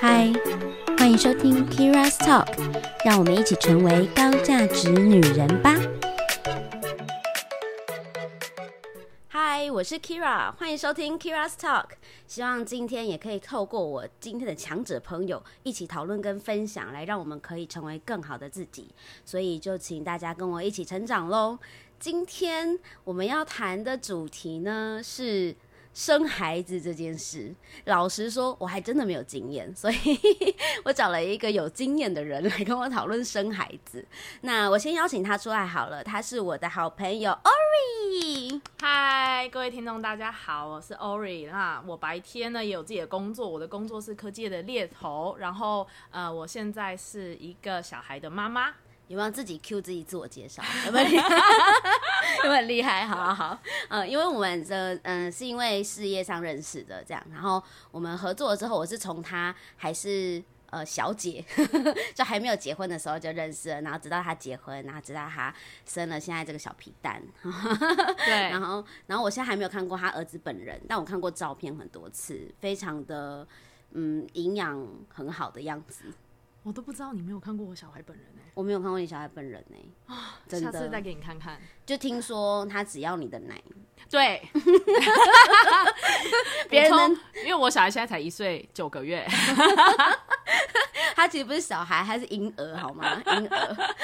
[0.00, 0.32] 嗨，
[0.96, 2.46] 欢迎收听 Kira's Talk，
[3.04, 5.74] 让我们一起成为高价值女人吧。
[9.28, 11.86] 嗨，我是 Kira，欢迎收听 Kira's Talk。
[12.26, 18.88] 希望今天也可以透过我今天的强者朋友一起讨论跟分享，来让我们可以成为更好的自己。
[19.26, 21.58] 所以就请大家跟我一起成长喽。
[21.98, 25.54] 今天我们要谈的主题呢是
[25.98, 27.52] 生孩子这件事。
[27.86, 29.96] 老实说，我还真的没有经验，所以
[30.86, 34.06] 我找了一个有经验的人来跟我讨论生孩子。
[34.42, 38.60] 那我先邀请他出来好了，他是我的好朋友 Ori。
[38.80, 41.50] 嗨，各位听众，大家好，我是 Ori。
[41.50, 45.34] 那我白天呢也有自己的工作，我的工作是科技的猎头。
[45.40, 48.72] 然后呃，我现在是一个小孩的妈妈。
[49.08, 50.62] 有没有自己 Q 自己自我介绍？
[50.86, 51.22] 有没有？
[52.44, 53.06] 有没有很厉害？
[53.06, 61.42] 好好好，嗯，因为我们的嗯是因为事业上认识的，这样，然后我们合作了之后，我是从他还是呃小姐，
[62.14, 65.52] 就还没有结婚的时候就认识了，然后直到他结婚，然后直到他
[65.86, 67.20] 生了现在这个小皮蛋，
[68.26, 73.46] 对，然后然后我现在还没有看过他儿子本人，但我看过照片很多次，非常的
[73.92, 76.04] 嗯营养很好的样子。
[76.68, 80.70] 我都不知道你没有看过我小孩本人呢、我没有看过你小孩本人呢、啊，真的。
[80.70, 81.58] 下次再给你看看。
[81.86, 83.58] 就听说他只要你的奶，
[84.10, 84.46] 对，
[86.68, 86.92] 别人
[87.36, 89.26] 因为我小孩现在才一岁九个月，
[91.16, 93.18] 他其实不是小孩，他是婴儿，好吗？
[93.24, 93.94] 婴儿，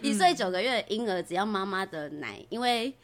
[0.00, 2.96] 一岁九个月的婴儿，只要妈妈的奶，因为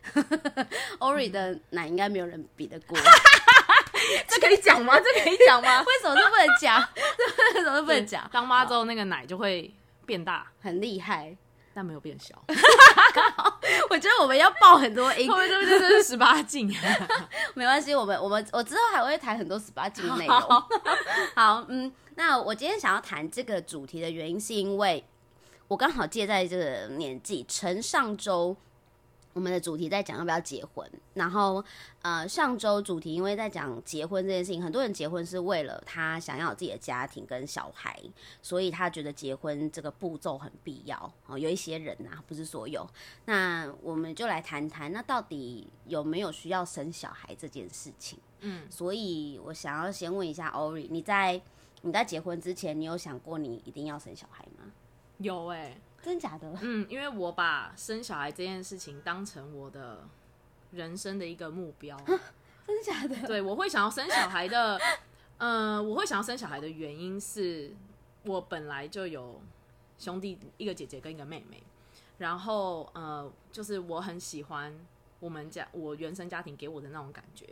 [1.01, 2.97] Ori 的奶应该没有人比得过。
[4.29, 4.99] 这可以讲吗？
[4.99, 5.81] 这可以讲吗？
[5.87, 6.81] 为什么都不能讲？
[7.55, 8.29] 为什么都不能讲？
[8.33, 9.73] 当妈之后，那个奶就会
[10.07, 11.37] 变大，很厉害。
[11.73, 12.35] 但没有变小。
[13.89, 16.67] 我觉得我们要爆很多音，对对对，这是十八禁。
[17.55, 20.41] 没关系，我们我们我之后还会谈很多十八禁的内容。
[21.37, 25.03] 好，嗯，那我今天想要谈这个主题的原因，是因为
[25.69, 28.57] 我刚好借在这个年纪，趁上周
[29.33, 31.65] 我们的主题在讲要不要结婚，然后
[32.03, 38.01] 呃上周主题因为在讲结婚这件事情，很多人结婚是为了他想要有自己的家庭跟小孩，
[38.43, 41.39] 所以他觉得结婚这个步骤很必要哦。
[41.39, 42.89] 有一些人啊，不是所有。
[43.27, 48.19] 那我们就来谈谈，那到底有没有需要生小孩这件事情？
[48.41, 51.41] 嗯，所以我想要先问一下 Ori，你在
[51.83, 54.73] 你在结婚之前，你有想过你一定要生小孩吗？
[55.19, 56.53] 有哎、真假的？
[56.63, 60.07] 嗯，因为我把生小孩这件事情当成我的
[60.73, 61.97] 人生的一个目标。
[62.67, 63.27] 真假的？
[63.27, 64.79] 对，我会想要生小孩的，
[65.39, 67.75] 呃，我会想要生小孩的原因是
[68.25, 69.41] 我本来就有
[69.99, 71.63] 兄弟，一个姐姐跟一个妹妹，
[72.19, 74.73] 然后呃，就是我很喜欢
[75.19, 77.47] 我们家我原生家庭给我的那种感觉。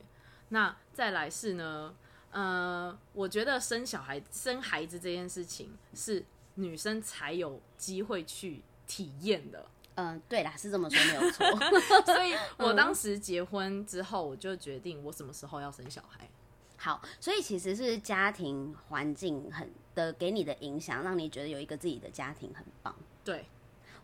[0.51, 1.95] 那再来是呢，
[2.31, 6.25] 呃，我觉得生小孩、生孩子这件事情是
[6.59, 9.67] 女生才有机会去体验的。
[9.95, 11.45] 嗯、对啦，是这么说没有错。
[12.07, 16.29] 所以我当时结婚之后，我就决定我什么时候要生小孩。
[16.77, 22.95] 好，所以其实是家庭环境很的给你的影响，让你觉得有一个自己的家庭很棒。
[23.25, 23.47] 对，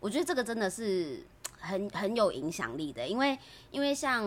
[0.01, 1.25] 我觉得这个真的是
[1.65, 3.39] 很很有影响力的，因为
[3.71, 4.23] 因为像，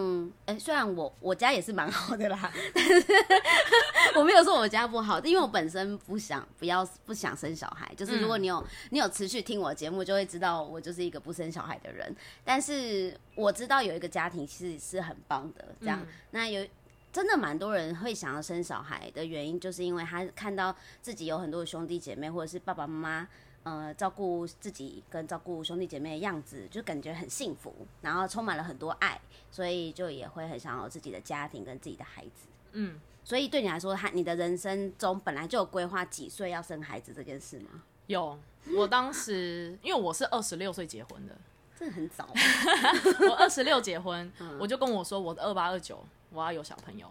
[0.46, 3.06] 哎、虽然我我家也是蛮好的啦，但是
[4.18, 16.08] 我没有说我家不好，因为我本身不想不要不想生小孩，就是如果你有、你有持续听我节目，就会知道我就是一个不生小孩的人，但是我知道有一个家庭其实是很棒的，这样，嗯。
[16.32, 16.68] 那有。
[17.10, 23.28] 真的蛮多人会想要生小孩的原因，就是因为他看到自己有很多的兄弟姐妹，或者是爸爸妈妈，
[23.68, 29.20] 呃，照顾自己跟照顾兄弟姐妹的样子，就感觉很幸福，然后充满了很多爱，
[29.52, 32.48] 所以就也会很想要有自己的家庭跟自己的孩子。
[32.72, 37.84] 嗯，所以对你来说，他你的人生中本来就有规划几岁要生孩子这件事吗？
[38.06, 38.40] 有。
[38.76, 41.36] 我当时因为我是二十六岁结婚的，
[41.78, 42.28] 真的很早，
[43.30, 47.10] 我二十六结婚，嗯我就跟我说我的二八二九我要有小朋友，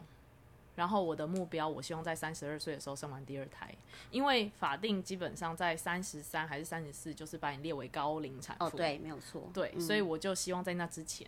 [0.77, 3.75] 然后我的目标我希望在三十二岁的时候生完第二胎，
[4.11, 8.67] 因为法定基本上在三十三还是三十四，就是把你列为高龄产妇。
[8.67, 9.81] 哦，对，没有错，对，嗯。
[9.81, 11.27] 所以我就希望在那之前，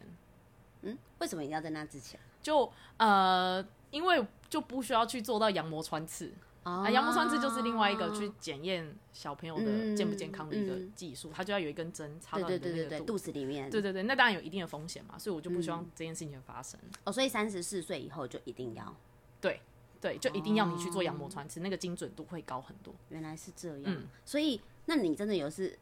[0.82, 2.20] 嗯，为什么一定要在那之前？
[2.40, 6.32] 就呃，因为就不需要去做到羊膜穿刺。
[6.64, 15.90] 哦啊，羊膜穿刺就是另外一个去检验小朋友的嗯健不健康的一个嗯技术，它就要有一根针插到你的那个肚肚子里面，对对对，那当然有一定的风险嘛，所以我就不希望嗯。
[15.94, 16.78] 这件事情发生。
[17.04, 18.94] 哦，所以三十四岁以后就一定要，
[19.40, 19.60] 对
[20.00, 22.94] 对，就一定要你去做羊膜穿刺，那个精准度会高很多。
[23.08, 25.78] 原来是这样，嗯所以那你真的有是，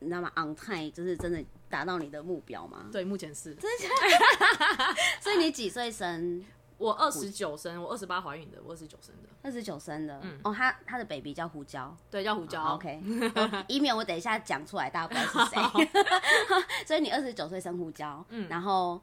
[0.00, 2.86] 你知道吗？on time 就是真的达到你的目标吗？
[2.92, 3.56] 对，目前是
[5.20, 6.44] 所以你几岁生？
[6.76, 12.74] 我二十九生，我二十八怀孕的，我二十九生的，二十九生的，哦，他他的 baby 叫胡椒，对，叫胡椒。
[12.74, 13.00] OK，
[13.36, 15.88] 哦以免我等一下讲出来，大家不知道是谁。
[16.84, 19.00] 所以你二十九岁生胡椒，嗯然后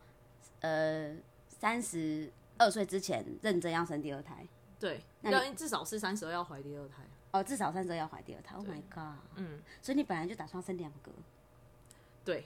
[0.59, 1.15] 呃
[1.48, 2.30] 三十
[2.62, 4.48] 二岁之前认真要生第二胎，
[4.80, 7.04] 对，那要至少是三十二要怀第二胎。
[7.31, 8.56] 哦，至少三十二要怀第二胎。
[8.56, 9.18] Oh my god！
[9.36, 11.12] 嗯，所以你本来就打算生两个，
[12.24, 12.46] 对。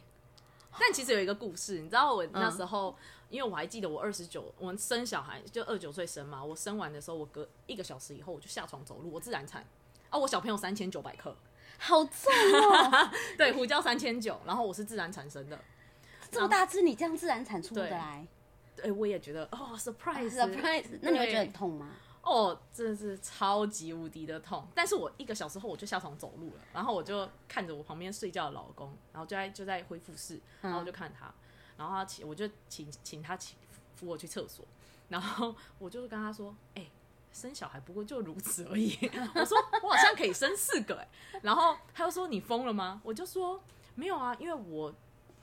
[0.78, 2.96] 但其实有一个故事，你知道我那时候，
[3.30, 9.66] 因为我还记得我二十九，我生小孩就二九岁生嘛，我生完的时候，我隔一个小时以后我就下床走路，我自然产。
[10.10, 11.36] 啊，我小朋友三千九百克，
[11.78, 15.60] 好重哦， 对，胡椒三千九，然后我是自然产生的。
[16.30, 18.28] 这么大只你这样自然产出的来
[18.76, 21.00] 对，我也觉得哦，surprise，surprise！
[21.02, 21.92] 那你会觉得很痛吗？
[22.22, 24.68] 哦，真的是超级无敌的痛。
[24.74, 31.32] 但是我一个小时后我就下床走路了，然后我就看着我旁边睡觉的老公，然后就在就在恢复室，然后我就看他，
[31.78, 33.56] 然后他请我就请请他请
[33.96, 34.66] 扶我去厕所，
[35.10, 36.90] 然后我就跟他说，哎、
[37.32, 38.98] 生小孩不过就如此而已。
[39.36, 41.08] 我说我好像可以生四个哎、
[41.44, 43.00] 然后他又说你疯了吗？
[43.04, 43.64] 我就说
[43.94, 44.92] 没有啊，因为我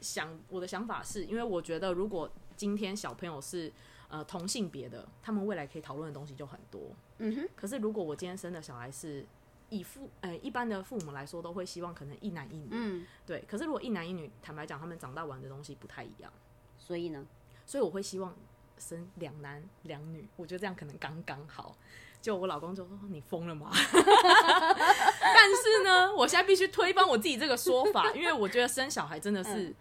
[0.01, 2.29] 想我的想法是因为我觉得如果
[2.63, 3.73] 今天小朋友是
[4.07, 6.81] 呃同性别的，他们未来可以讨论的东西就很多。
[7.19, 9.27] 嗯哼，可是如果我今天生的小孩是
[9.69, 13.45] 以父呃一般的父母来说，都会希望可能一男一女，嗯，对。
[13.49, 16.33] 可是如果一男一女，坦白讲，他们长大玩的东西不太一样，
[16.79, 17.27] 所以呢，
[17.67, 18.33] 所以我会希望
[18.79, 21.77] 生两男两女，我觉得这样可能刚刚好。
[22.21, 23.73] 就我老公就说你疯了吗？
[23.75, 29.75] 但是呢，我现在必须推翻我自己这个说法，因为我觉得生小孩真的是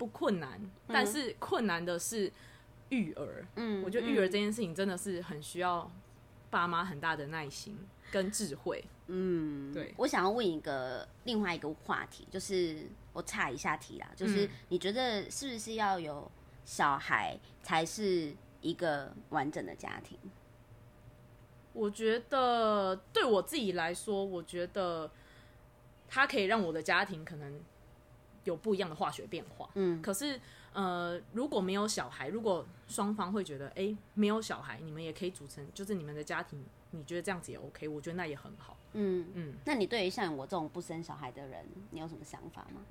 [0.00, 0.58] 不困难，
[0.88, 2.32] 但是困难的是
[2.88, 3.46] 育儿。
[3.56, 5.92] 嗯，我觉得育儿这件事情真的是很需要
[6.48, 7.76] 爸妈很大的耐心
[8.10, 8.82] 跟智慧。
[9.08, 16.30] 嗯，对我想要问一个另外一个话题，就是我岔一下题啦，就是嗯你觉得是不是要有
[16.64, 20.18] 小孩才是一个完整的家庭？
[21.74, 25.10] 我觉得对我自己来说，我觉得
[26.08, 27.60] 它可以让我的家庭可能
[28.44, 29.68] 有不一样的化学变化。
[29.74, 30.40] 嗯，可是
[30.72, 38.76] 呃，如果没有小孩，如果双方会觉得，哎、没有小孩，你们也可以组成，就是你们的家庭，你觉得这样子也 OK，我觉得那也很好。
[38.92, 42.82] 嗯嗯，那你对于像我这种不生小孩的人，你有什么想法吗？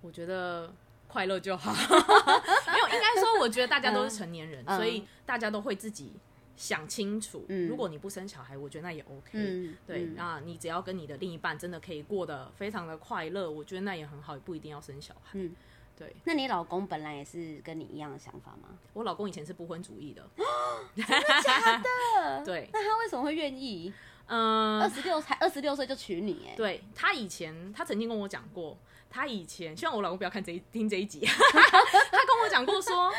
[0.00, 0.72] 我觉得
[1.08, 1.72] 快乐就好。
[1.72, 6.12] 没有，应该说，我觉得大家都是成年人，嗯所以大家都会自己
[6.56, 7.44] 想清楚。
[7.48, 9.30] 嗯如果你不生小孩，我觉得那也 OK。
[9.32, 15.30] 嗯，对，嗯那你只要跟你的另一半真的可以过得非常的快乐，我觉得那也很好，也不一定要生小孩。
[15.34, 15.54] 嗯，
[15.96, 18.78] 对那你老公本来也是跟你一样的想法吗？
[18.92, 20.28] 我老公以前是不婚主义的，
[21.42, 22.44] 假的？
[22.44, 23.92] 对，那他为什么会愿意？
[24.26, 26.46] 嗯、二十六才二十六岁就娶你？
[26.48, 28.78] 哎，对他以前，他曾经跟我讲过，
[29.10, 33.12] 他以前希望我老公不要看这一听这一集， 他跟我讲过说，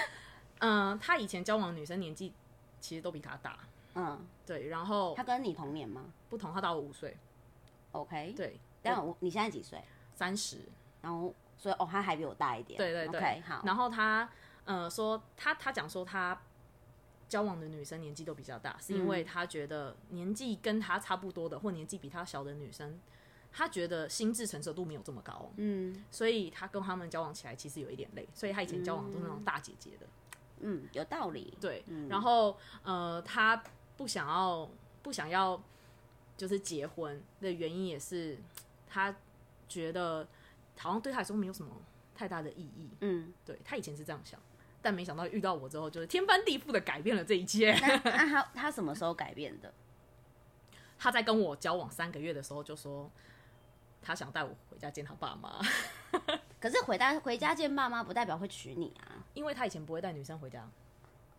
[0.60, 2.34] 嗯、他以前交往女生年纪
[2.86, 3.58] 其实都比他大，
[3.96, 7.18] 嗯，对，然后他跟你同年吗不同，他大我五岁
[7.94, 9.82] ，？OK，，对，但我你现在几岁？
[10.14, 10.60] 三十，
[11.02, 12.78] 然后所以哦，他还比我大一点。
[12.78, 13.64] 对对对好。
[13.66, 14.30] 然后他
[14.66, 16.40] 呃说他他讲说他
[17.28, 23.00] 交往的女生年纪都比较大，是因为嗯他觉得年纪跟他差不多的或年纪比他小的女生，
[23.52, 30.06] 他觉得心智成熟度没有这么高，嗯所以他跟他们交往起来其实有一点累，所以他以前交往都是那种大姐姐的，
[30.66, 31.58] 嗯，有道理。
[31.62, 33.64] 对，然后呃他
[33.96, 34.70] 不想要
[35.02, 35.62] 不想要
[36.36, 38.38] 就是结婚的原因也是
[38.88, 39.16] 他
[39.70, 40.28] 觉得
[40.78, 41.72] 好像对他来说没有什么
[42.14, 44.40] 太大的意义，嗯，对他以前是这样想，
[44.82, 47.72] 但没想到遇到我之后，就是天翻地覆的改变了这一切。
[47.82, 49.74] 那那他他什么时候改变的？
[50.98, 53.12] 他在跟我交往三个月的时候就说，
[54.02, 55.60] 他想带我回家见他爸妈，
[56.60, 59.15] 可是回家回家见爸妈，不代表会娶你啊。
[59.36, 60.68] 因为他以前不会带女生回家。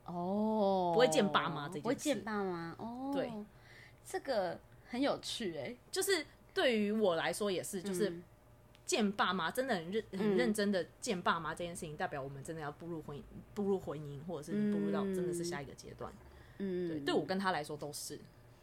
[0.05, 3.11] 哦，不会见爸妈这件事不会见爸妈哦。
[3.13, 3.33] 对，
[4.05, 4.57] 这个
[4.89, 5.75] 很有趣哎。
[5.91, 6.25] 就是
[6.55, 8.23] 对于我来说也是，就是嗯
[8.85, 13.23] 见爸妈，真的很认很嗯认真的见爸妈这件事情，代表我们真的要步入婚姻，
[13.53, 16.13] 步入婚姻，或者是步入到真的是下一个阶段。
[16.59, 18.21] 嗯，对，对我跟他来说都是。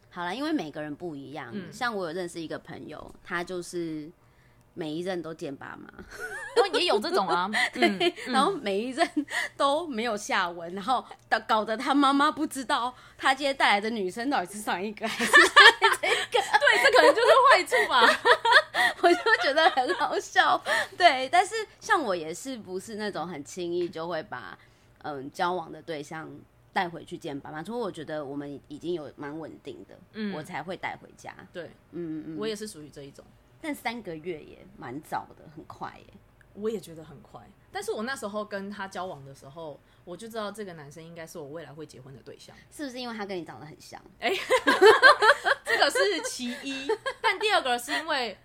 [0.08, 1.50] 好了，因为每个人不一样。
[1.52, 4.10] 嗯像我有认识一个朋友，他就是
[4.74, 5.88] 每一任都见爸妈，
[6.56, 9.08] 然 后也有这种啊， 嗯，然后每一任
[9.56, 15.32] 都没有下文，然后搞搞得他妈妈不知道他今天带来的女生到底是上一个还是
[16.00, 16.10] 对，
[16.82, 18.04] 这可能就是坏处吧。
[19.00, 20.60] 我就觉得很好笑。
[20.96, 24.58] 对，但是像我也是不是那种很轻易就会把
[25.02, 26.28] 嗯交往的对象
[26.72, 31.32] 带回去见爸妈，除非我觉得我们已经有蛮稳定的，嗯我才会带回家。
[31.52, 33.24] 对嗯嗯，我也是属于这一种。
[33.64, 36.12] 但三个月也蛮早的，很快耶。
[36.52, 37.40] 我也觉得很快。
[37.72, 42.54] 但是我那时候跟他交往的时候，我就知道这个男生应该是我未来会结婚的对象。
[42.70, 43.98] 是不是因为他跟你长得很像？
[44.20, 44.30] 哎
[45.64, 46.86] 这个是其一，
[47.22, 48.36] 但第二个是因为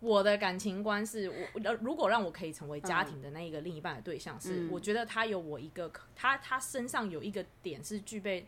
[0.00, 8.46] 我的感情观是我呃，如果让我可以成为家庭的那一个另一半的对象，是、嗯我觉得他有我一个可他他身上有一个点是具备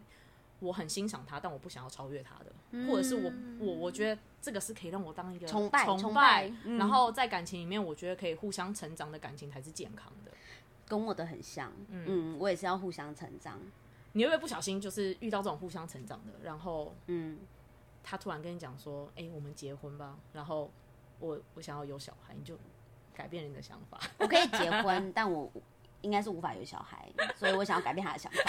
[0.61, 10.33] 我很欣赏他，但我不想要超越他的，或者是我我我觉得这个是可以让我当一个崇拜崇崇拜嗯然后在感情里面，我觉得可以互相成长的感情才是健康的。
[10.89, 13.61] 跟我的很像，嗯，我也是要互相成长，
[14.13, 17.39] 你会不会不小心就是遇到这种互相成长的，然后嗯，
[18.05, 20.71] 他突然跟你讲说：“哎、我们结婚吧。”然后
[21.19, 22.57] 我我想要有小孩，你就
[23.13, 24.01] 改变了你的想法。
[24.19, 25.51] 我可以结婚， 但我
[26.03, 28.41] 应该是无法有小孩，所以我想要改变他的想法。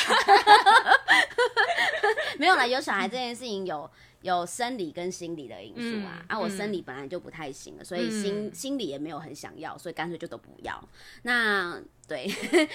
[2.40, 3.90] 没有啦，有小孩这件事情有
[4.22, 10.82] 有生理跟心理的因素啊，嗯啊，我嗯生理本来就不太行了，所以心、嗯心理也没有很想要，所以干脆就都不要。
[11.24, 12.28] 那对，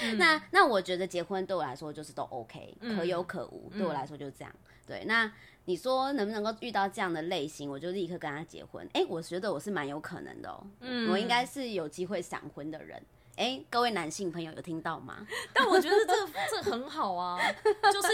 [0.03, 4.55] 嗯那那我觉得结婚对我来说就是都 OK，、嗯可有可无，对我来说就是这样。
[4.87, 5.31] 对，那
[5.65, 8.87] 你说能不能够遇到这样的类型，我就立刻跟他结婚？
[8.95, 13.01] 哎、我觉得我是蛮有可能的哦、嗯我应该是有机会闪婚的人。
[13.37, 15.27] 哎、各位男性朋友有听到吗？
[15.55, 16.15] 但我觉得这
[16.51, 17.41] 这很好啊，
[17.91, 18.09] 就是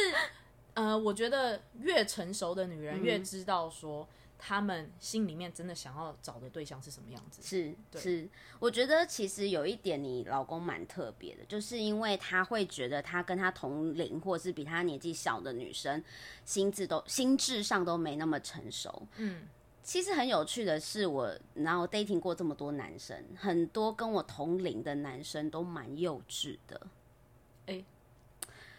[0.78, 4.08] 呃，我觉得越成熟的女人越知道说，
[4.38, 7.42] 她们心里面真的想要找的对象是什么样子。
[7.42, 8.28] 是对是，
[8.60, 16.00] 我觉得其实有一点你老公蛮特别的，就是因为他会觉得他跟他同龄或是比他年纪小的女生，
[16.44, 19.08] 心智都心智上都没那么成熟。
[19.16, 19.48] 嗯，
[19.82, 26.86] 其实很有趣的是我，然后 dating 过这么多男生，很多跟我同龄的男生都蛮幼稚的。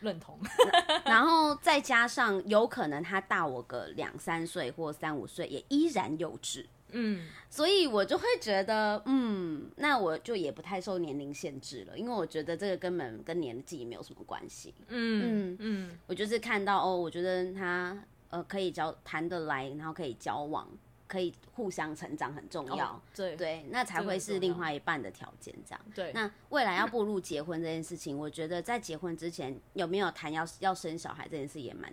[0.01, 0.39] 认同。
[1.05, 6.65] 然后再加上有可能他大我个两三岁或三五岁，也依然幼稚。
[6.91, 14.73] 嗯，所以我就会觉得，嗯，那我就也不太受年龄限制了，因为我觉得这个根本跟年纪没有什么关系。
[14.87, 17.95] 嗯嗯嗯我就是看到哦，我觉得他
[18.31, 20.67] 呃可以交谈得来，然后可以交往，
[21.09, 22.93] 可以互相成长很重要。
[22.93, 25.81] 哦对对，那才会是另外一半的条件，这样。
[25.93, 31.91] 对，那未来要步入结婚这件事情，我觉得在结婚之前有没有谈要要生小孩这件事也蛮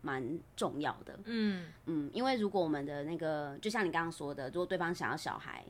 [0.00, 1.18] 蛮重要的。
[1.24, 5.64] 嗯嗯，因为如果我们的那个，就像你刚刚说的，如果对方想要小孩，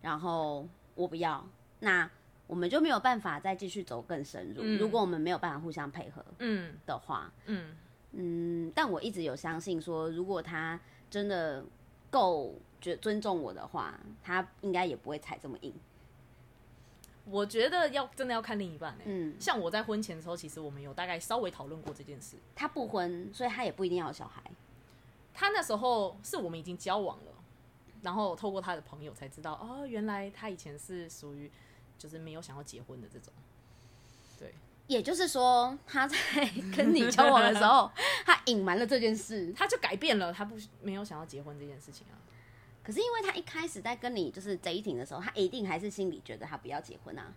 [0.00, 1.46] 然后我不要，
[1.80, 2.10] 那
[2.46, 4.62] 我们就没有办法再继续走更深入。
[4.62, 7.76] 嗯如果我们没有办法互相配合嗯的话，嗯
[8.12, 10.78] 嗯，但我一直有相信说，如果他
[11.10, 11.64] 真的
[12.12, 15.74] 够觉尊重我的话，他应该也不会踩这么硬。
[17.24, 22.36] 我觉得要真的要看另一半哎、嗯，像我在婚前的时候，其实我们有大概稍微讨论过这件事。
[22.54, 24.42] 他不婚，所以他也不一定要有小孩。
[25.32, 27.32] 他那时候是我们已经交往了，
[28.02, 31.50] 然后透过他的朋友才知道，哦，原来他以前是属于
[31.96, 33.32] 就是没有想要结婚的这种。
[34.86, 36.16] 对，也就是说，他在
[36.76, 37.90] 跟你交往的时候，
[38.24, 39.52] 他隐瞒了这件事。
[39.56, 42.16] 他就改变了，他不没有想要结婚这件事情啊。
[42.82, 47.32] 可是因为他一开始在跟你就是 dating 的时候，他一定还是心里觉得他不要结婚啊，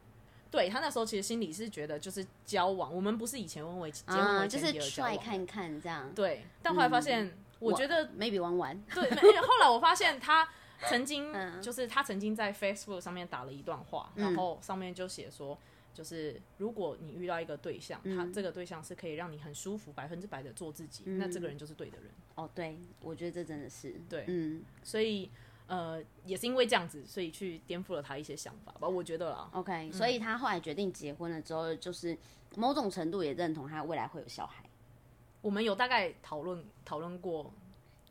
[0.50, 6.12] 对他那时候其实心里是觉得就是交往，我们不是以前婚为结婚啊，就是为前提而交往 try 看看这样。
[6.16, 10.50] 对，但后来发现，我觉得 maybe 玩玩，对，因为后来我发现他
[10.88, 15.56] 曾经 嗯就是他曾经在 Facebook 上面打了一段话，嗯然后上面就写说，
[15.96, 22.12] 就是如果你遇到一个对象，嗯他这个对象是可以让你很舒服，百分之百的做自己，那这个人就是对的人。
[22.36, 25.32] 哦，对，我觉得这真的是对嗯所以
[25.68, 29.50] 呃，也是因为这样子，所以去颠覆了他一些想法吧，我觉得啦。
[29.54, 32.16] ，OK，所以他后来决定结婚了之后，就是
[32.56, 34.64] 某种程度也认同他未来会有小孩。
[35.42, 37.52] 我们有大概讨论讨论过。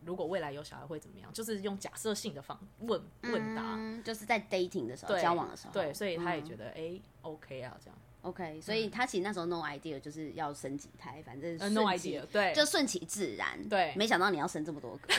[0.05, 1.33] 如果未来有小孩会怎么样？
[1.33, 7.99] 就是用假设性的方问问答，嗯，就是在 dating 的时候，交往的时候，对，所以他也嗯觉得哎、OK 啊，这样。
[8.23, 13.69] OK，所以他其实那时候 no idea 就是要生几胎，反正呃，no idea，对，就顺其自然。
[13.69, 15.01] 对没想到你要生这么多个。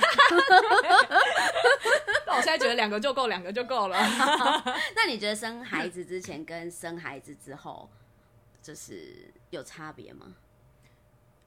[2.26, 3.96] 那我现在觉得两个就够，两个就够了。
[4.96, 7.88] 那你觉得生孩子之前跟生孩子之后，
[8.64, 10.34] 就是有差别吗？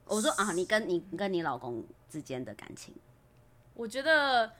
[0.05, 2.95] 我说啊，你跟你你跟你老公之间的感情，
[3.79, 4.51] 我觉得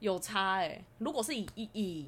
[0.00, 2.06] 有差哎、如果是以以以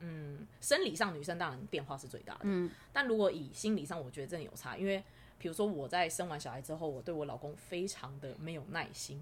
[0.00, 2.40] 嗯生理上，女生当然变化是最大的。
[2.42, 5.02] 嗯，但如果以心理上，我觉得真的有差，因为
[5.38, 9.18] 比如说我在生完小孩之后，我对我老公非常的没有耐心，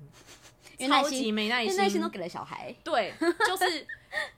[0.88, 2.75] 超级心，没耐心，耐心都给了小孩。
[2.82, 3.14] 对，
[3.46, 3.87] 就是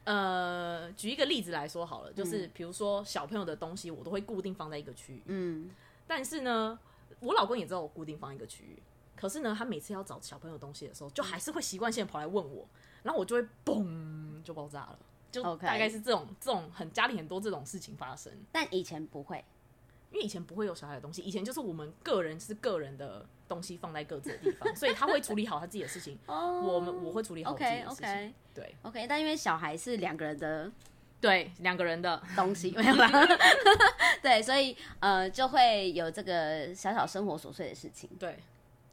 [0.04, 5.70] 呃，举一个例子来说好了，就是比如说小朋友的东西，我都会固定放在一个区域，嗯，
[6.06, 6.78] 但是呢，
[7.20, 8.82] 我老公也知道我固定放一个区域，
[9.20, 12.66] 可是呢，他每次要找小朋友东西的时候，就还是会习惯性地跑来问我，
[13.02, 14.98] 然后我就会嘣就爆炸了。
[15.30, 18.32] 就大概是这种这种很家里很多这种事情发生。
[18.50, 19.44] 但以前不会，
[20.10, 28.34] 因为以前不会有小孩的东西，以前就是我们个人是个人的东西放在各自的地方， 所以他会处理好他自己的事情，哦我们我会处理好我自己的事情。
[28.54, 30.72] 对 OK，但因为小孩是两个人的
[31.20, 33.08] 对，两个人的东西，没有啦。
[34.20, 38.36] 对，所以呃，就会有这个小小生活琐碎的事情，对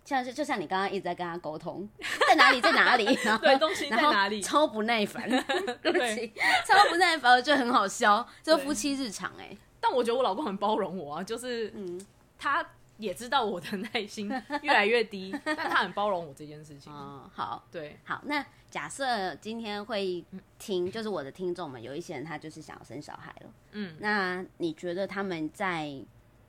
[0.08, 1.86] 像是就像你刚刚一直在跟他沟通，
[2.30, 5.30] 在哪里，在哪里， 然后对东西在哪里超不耐烦，
[5.84, 6.32] 对不起，
[6.66, 12.00] 超不耐烦，我觉得很好笑，就对夫妻日常哎、但我觉得我老公很包容我啊，就是嗯
[12.40, 12.66] 他
[12.98, 14.32] 也知道我的耐心
[14.64, 16.90] 越来越低，但他很包容我这件事情。
[16.94, 20.24] 哦，好对，好，那假设今天会
[20.58, 25.92] 听，就是我的听众们有一些人他就是想要生小孩了，嗯，那你觉得他们在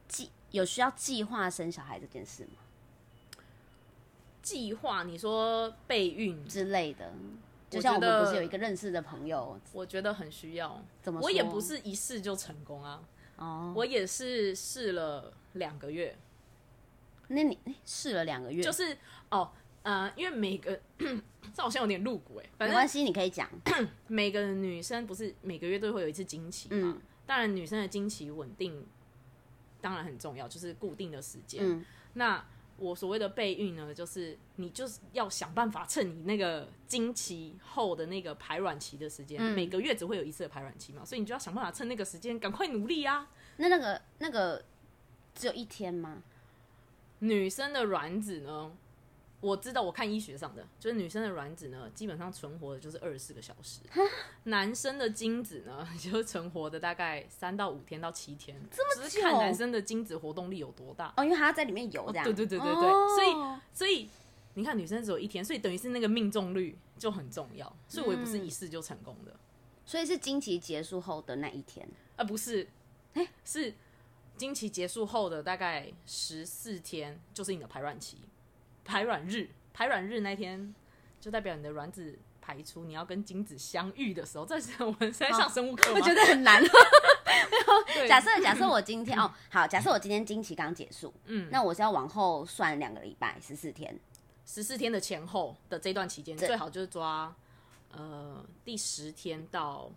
[0.07, 2.53] 计有需要计划生小孩这件事吗
[4.49, 7.13] 计划你说备孕，之类的？
[7.69, 10.83] 就像我们不是有一个认识的朋友，我觉得很需要。
[11.03, 13.03] 怎么我也不是一试就成功啊，
[13.37, 16.17] 哦，我也是试了两个月，
[17.29, 18.97] 那你试了两个月，就是
[19.31, 19.51] 哦，
[19.83, 20.81] 呃，因为每个
[21.55, 23.47] 这好像有点露骨哎，没关系，你可以讲，
[24.09, 26.77] 每个女生不是每个月都会有一次经期嘛？
[26.97, 27.01] 嗯。
[27.27, 28.87] 当然，女生的经期稳定
[29.83, 31.63] 当然很重要，就是固定的时间。
[31.63, 31.85] 嗯。
[32.15, 32.43] 那
[32.79, 43.29] 我所谓的备孕呢，就是你就是要想办法趁你那个经期后的那个排卵期的时间，嗯每个月只会有一次的排卵期嘛，所以你就要想办法趁那个时间赶快努力啊。
[43.57, 44.65] 那那个那个
[45.35, 46.23] 只有一天吗？
[47.19, 48.73] 女生的卵子呢，
[49.41, 53.81] 我知道，我看医学上的，就是女生的卵子呢，基本上存活的就是二十四个小时，
[54.45, 61.15] 男生的精子呢， 就是存活的大概三到五天到七天，这么久看男生的精子活动力有多大。
[61.17, 62.91] 哦，因为他在里面游这样，对对对对对。
[62.91, 63.09] 哦。
[63.15, 64.11] 所以所以
[64.55, 69.37] 你看，女生只有一天，所以等于是那个命中率就很重要，所以我也不是一试就成功的，
[69.87, 72.67] 所以是经期结束后的那一天，而不是，
[73.15, 73.73] 哎是
[74.37, 78.19] 经期结束后的大概十四天，就是你的排卵期，
[78.89, 80.75] 排卵日，排卵日那天
[81.21, 85.99] 就代表你的卵子排出，你要跟精子相遇的时候，这是我们是在上生物课吗？
[86.01, 86.65] 我觉得很难。
[88.09, 94.01] 假设假设我今天哦，好，假设我今天经期刚结束，嗯，那我是要往后算两个礼拜，十四天。
[94.47, 97.37] 十四天的前后的这段期间，最好就是抓
[97.93, 99.93] 呃第十天到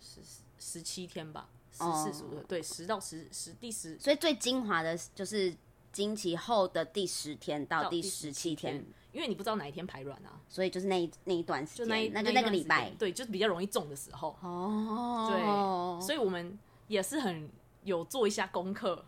[0.00, 0.20] 十
[0.60, 5.52] 十七天吧，十哦四十五对十到十十第十所以最精华的就是
[5.96, 12.90] 经期后的第十天到到第十十七天，，因为你不知道哪一天排卵啊，所以就是那一那一段时就那一间，那就一那个礼拜。
[12.98, 17.48] 对，就是比较容易中的时候，哦，对所以我们也是很
[17.84, 19.02] 有做一下功课，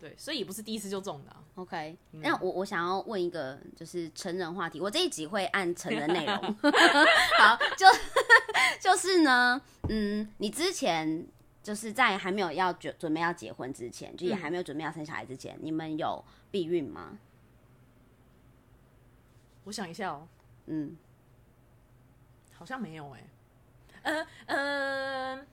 [0.00, 2.20] 对，所以也不是第一次就中的、啊，OK，嗯。
[2.20, 6.34] 那我我想要问一个就是成人话题，我这一集会按成人内容。
[7.38, 7.86] 好，就
[8.82, 11.24] 就是呢，嗯，你之前
[11.62, 14.36] 就是在还没有要准准备要结婚之前，就也嗯。
[14.36, 17.18] 还没有准备要生小孩之前，你们有避孕吗？
[19.64, 20.26] 我想一下哦，
[20.66, 20.96] 嗯，
[22.52, 23.24] 好像没有哎、
[24.02, 25.46] 呃呃，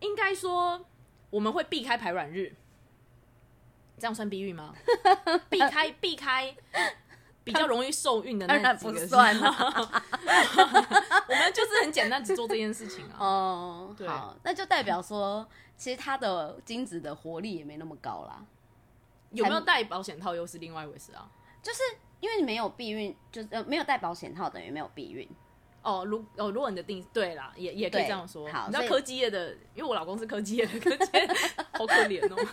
[0.00, 0.84] 应该说
[1.30, 2.54] 我们会避开排卵日，
[3.96, 4.74] 这样算避孕吗？
[5.48, 6.54] 避开避开
[7.42, 9.48] 比较容易受孕的那然不那几个算了
[11.28, 13.16] 我们就是很简单只做这件事情啊。
[13.18, 18.44] 哦，好，那就代表说，其实它的精子的活力也没那么高啦，
[19.30, 21.28] 有没有戴保险套又是另外一回事啊。
[21.62, 21.78] 就是
[22.20, 25.28] 因为你没有避孕，就是呃没有戴保险套，等于没有避孕。
[25.82, 28.46] 哦，如哦，如果你的定对啦，也也可以对这样说。
[28.50, 31.26] 好你知道科技业的，因为我老公是科技业的，科技业
[31.72, 32.36] 好可怜哦。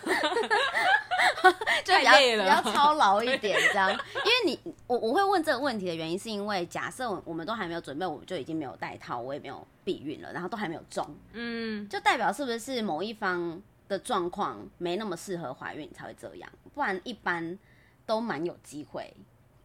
[1.84, 3.90] 就比较比较操劳一点这样。
[4.24, 16.50] 因为你我我会问这个问题的原因，是因为假设我们都还没有准备，我们就已经没有带套，我也没有避孕了，然后都还没有中，嗯，就代表是不是某一方的状况没那么适合怀孕才会这样？
[16.74, 17.58] 不然一般
[18.06, 19.14] 都蛮有机会，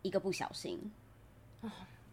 [0.02, 0.91] 一个不小心。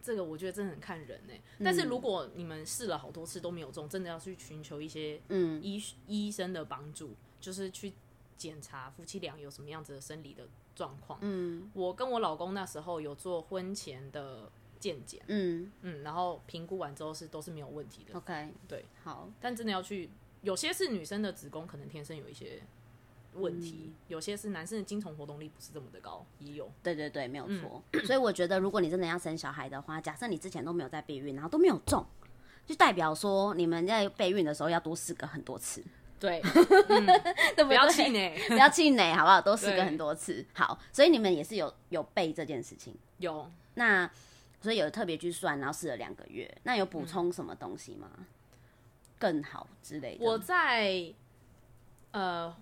[0.03, 1.65] 这个我觉得真的很看人呢、嗯。
[1.65, 5.63] 但是如果你们试了好多次都没有中，真的要去寻求一些嗯。
[5.63, 7.93] 医医生的帮助，就是去
[8.37, 11.19] 检查夫妻俩有什么样子的生理的状况。
[11.23, 11.71] 嗯。
[11.75, 15.71] 我跟我老公那时候有做婚前的健检，嗯。
[15.83, 20.09] 嗯，然后评估完之后是都是没有问题的，，OK，对，好，但真的要去，
[20.43, 22.63] 有些是女生的子宫可能天生有一些
[23.35, 26.71] 问题，嗯有些是男生的精虫活动力不是这么的高，也有。
[26.83, 27.83] 对对对，没有错。
[27.93, 32.05] 嗯所以我觉得，如果你真的要生小孩的话，假设你之前都没有在备孕，然后都没有中，
[32.66, 35.85] 就代表说你们在备孕的时候要多试个很多次，
[36.19, 36.40] 对，
[37.55, 38.37] 对不不要气馁。
[38.49, 39.40] 不要气馁，好不好？
[39.40, 40.45] 多试个很多次。
[40.53, 42.95] 好，所以你们也是有有备这件事情。
[43.19, 44.11] 有，那
[44.61, 46.53] 所以有特别去算，然后试了两个月。
[46.64, 48.09] 那有嗯补充什么东西吗？
[49.19, 50.25] 更好之类的？
[50.25, 51.12] 我在
[52.12, 52.55] 呃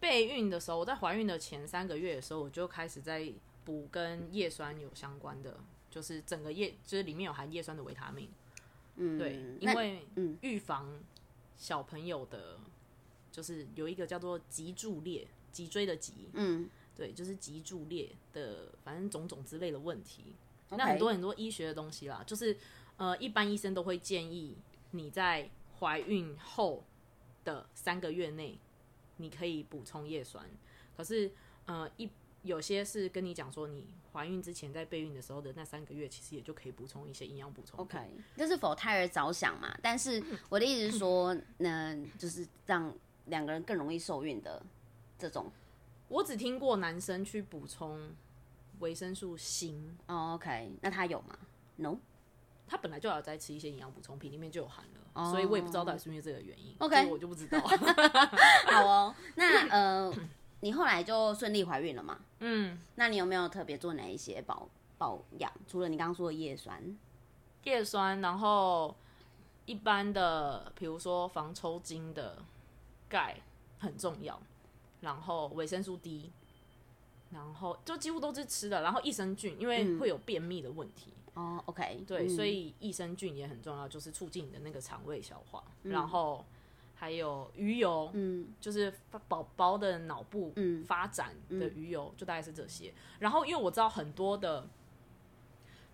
[0.00, 3.32] 备孕的时候，我在怀孕的前三个月的时候，我就开始在
[3.64, 5.58] 补跟叶酸有相关的，
[5.90, 8.28] 就是整个叶就是里面有含叶酸的维他命。
[8.96, 11.00] 嗯，对，因为嗯预防
[11.56, 12.58] 小朋友的，
[13.30, 20.34] 就是有一个叫做脊柱裂，脊椎的脊，嗯，对，就是脊柱裂的，反正种种之类的问题。
[20.70, 22.56] 那很多很多医学的东西啦，就是
[22.96, 24.56] 呃，一般医生都会建议
[24.92, 26.84] 你在怀孕后
[27.44, 28.58] 的三个月内，
[29.16, 30.44] 你可以补充叶酸。
[30.96, 31.30] 可是
[31.66, 32.10] 呃，一
[32.42, 37.80] 有些是跟你讲说，你怀孕之前在备孕的时候的那三个月，其实也就可以补充一些营养补充。
[37.80, 37.98] OK，
[38.36, 39.76] 这是否胎儿着想嘛？
[39.82, 42.94] 但是我的意思是说， 嗯、就是让
[43.26, 44.64] 两个人更容易受孕的
[45.18, 45.50] 这种。
[46.08, 48.14] 我只听过男生去补充
[48.78, 49.74] 维生素锌，
[50.06, 51.36] 哦 OK，那他有吗
[51.76, 51.98] ？No。
[52.68, 56.72] 他本来就有在吃一些营养补充品，里面就有含了，所以我也不知道到底是因为这个原因。
[56.78, 57.60] 哦 OK 我就不知道。
[58.70, 60.12] 好哦，那 呃，
[60.60, 62.18] 你后来就顺利怀孕了嘛？
[62.40, 65.52] 嗯，那你有没有特别做哪一些保保养？
[65.68, 66.96] 除了你刚刚说的叶酸，
[67.64, 68.94] 叶酸，然后
[69.64, 72.38] 一般的，比如说防抽筋的
[73.08, 73.36] 钙
[73.78, 74.40] 很重要，
[75.00, 76.30] 然后维生素 D，
[77.30, 82.28] 然后就几乎都是吃的，然后益生菌，因为会有便秘的问题，哦，OK，对，嗯。
[82.28, 85.92] 所以益生菌也很重要，就是促进你的那个肠胃消化，嗯。
[85.92, 86.44] 然后
[86.94, 88.92] 还有鱼油，嗯，就是
[89.28, 90.82] 宝宝的脑部嗯。
[90.84, 92.92] 发展的鱼油，就大概是这些。
[93.18, 94.66] 然后因为我知道很多的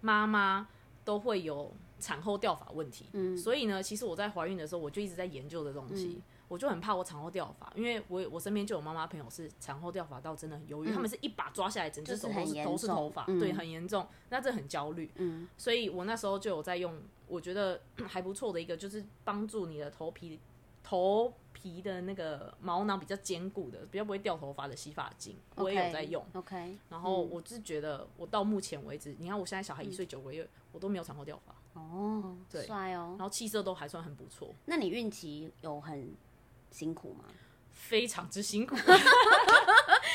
[0.01, 0.69] 妈妈
[1.05, 6.21] 都会有产后掉发问题，嗯，所以呢，其实我在怀孕的时候，我就一直在研究的东西。
[6.53, 15.11] 嗯我就很怕我产后掉发，因为我我身边就有妈妈朋友是产后掉发到真的很忧郁，他们是一把抓下来，整只手都是都是重头发，嗯对，很严重，那这很焦虑。
[15.15, 16.95] 嗯，所以我那时候就有在用，
[17.27, 20.39] 我觉得还不错的一个，就是帮助你的头皮
[20.83, 26.23] 头皮的那个毛囊比较坚固的，比较不会掉头发的洗发精，我也有在用。
[26.35, 33.21] OK，然后我是觉得，我到目前为止，你看我现在小孩一岁九个月，我都没有产后掉发，哦，对帅哦然。
[33.21, 36.15] 后气色都还算很不错，那你孕期有很
[36.73, 37.25] 辛苦吗？
[37.71, 38.75] 非常之辛苦。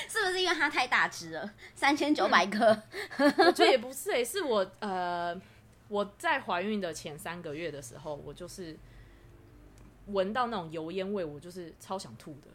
[0.09, 2.81] 是不是因为它太大只了，三千九百克？
[3.19, 5.39] 我觉得也不是诶、是我呃
[5.87, 8.77] 我在怀孕的前三个月的时候，我就是
[10.07, 12.47] 闻到那种油烟味，我就是超想吐的，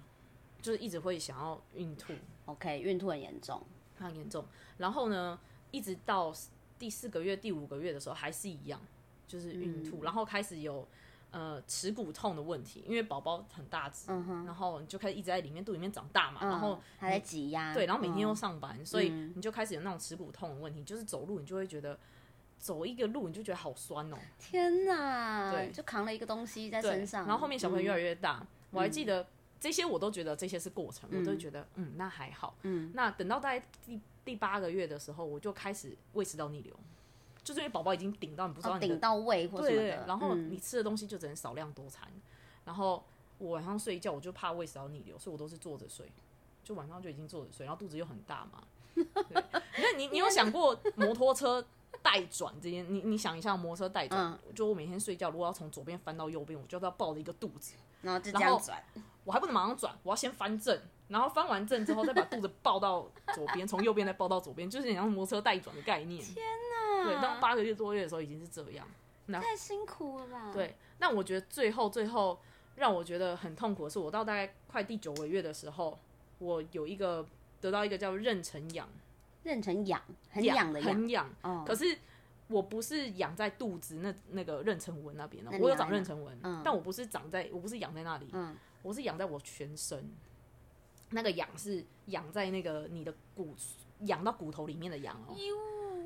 [0.61, 2.13] 就是一直会想要孕吐
[2.47, 3.65] ，OK，孕吐很严重。
[3.95, 4.45] 非常严重。
[4.79, 5.39] 然后呢，
[5.71, 6.35] 一直到
[6.79, 8.81] 第四个月、第五个月的时候还是一样，
[9.29, 10.89] 就是孕吐，然后开始有
[11.33, 14.07] 呃耻骨痛的问题，因为宝宝很大只，
[14.47, 21.99] 然后你就开始一直在里面肚里面长大嘛，然后嗯还在挤压，对，然后每天又嗯上班，所以你就开始有那种耻骨痛的问题，就是走路你就会觉得
[22.59, 29.27] 走一个路你就觉得好酸哦、天哪，对就扛了一个东西在身，上，然后后面小朋友越来嗯越大，我还记得
[29.59, 36.79] 这些我都觉得这些是过程，我都觉得嗯那还好，嗯，那等到大概第第八个月的时候，我就开始胃食道逆流，
[37.45, 42.09] 就是因为宝宝已经顶到你不知道顶到胃或什对然后嗯你吃的东西就只能少量多餐，
[42.65, 43.05] 然后
[43.39, 46.11] 我晚上睡觉我就怕胃食道逆流，所以我都是坐着睡，
[46.63, 48.63] 就晚上就已经坐着睡，然后肚子又很大嘛。
[49.35, 51.65] 那你你有想过摩托车
[52.03, 52.87] 带转这件？
[52.93, 58.85] 你你想一下摩托车带转，嗯就我每天睡觉如果要从左边翻到右边，我就要抱着一个肚子，然后就这然后样转，
[59.25, 60.79] 我还不能马上转，我要先翻正，
[61.09, 66.23] 然后翻完正之后再把肚子抱到左边，从右边再抱到左边，就是你像摩托车带转的概念。
[66.23, 66.82] 天哪！
[67.05, 68.87] 对，到八个月多月的时候已经是这样。
[69.27, 72.41] 那太辛苦了吧？，对，那我觉得最后最后
[72.77, 75.99] 让我觉得很痛苦的是，我到大概快第九个月的时候，
[76.39, 77.27] 我有一个
[77.61, 78.89] 得到一个叫妊娠痒，
[79.45, 81.31] 妊娠痒，很痒的痒，很痒。
[81.43, 81.97] 哦，可是
[82.49, 90.11] 我不是痒在肚子那那个妊娠纹那边哦那，你我有长妊娠纹，嗯但我不是长在，我不是痒在那里，嗯，我是痒在我全身。
[91.15, 93.55] 那个痒是痒在那个你的骨，
[94.01, 95.35] 痒到骨头里面的痒哦。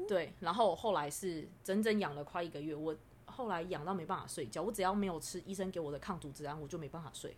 [0.08, 7.36] 对，然后我后来是整整养了快一个月，我后来痒到没办法睡觉，我只要没有吃医生给我的抗组织胺，我就没办法睡，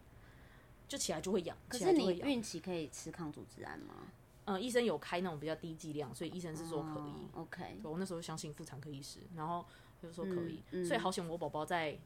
[0.87, 2.19] 就起来就会痒，可是你。
[2.21, 3.95] 孕期可以吃抗组织胺吗？
[4.45, 7.13] 嗯，医生有开那种比较低剂量，所以医生是说可以。
[7.35, 9.65] 哦 OK，我那时候相信妇产科医师，然后
[10.01, 11.99] 他就说可以，嗯嗯所以好险我宝宝在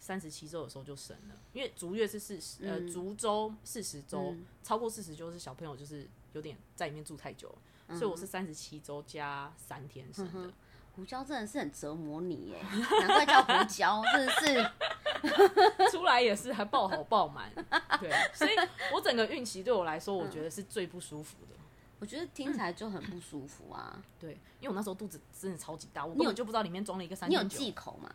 [0.00, 10.50] 三十七周的时候就生了，因为足月是四十、呃嗯足周四十周，嗯超过四十周是小朋友就是有点在里面住太久了，嗯所以我是三十七周加三天生的。
[10.96, 12.62] 胡椒真的是很折磨你耶，
[13.04, 17.52] 难怪叫胡椒，真的是 出来也是还爆好爆满，
[18.00, 18.50] 对，所以
[18.94, 21.56] 我整个孕期对我来说，我觉得是最不舒服的。
[21.98, 24.00] 我觉得听起来就很不舒服啊。
[24.20, 28.08] 对，因为我那时候肚子真的超级大，我根本就不知道里面装了一个三你有忌口吗？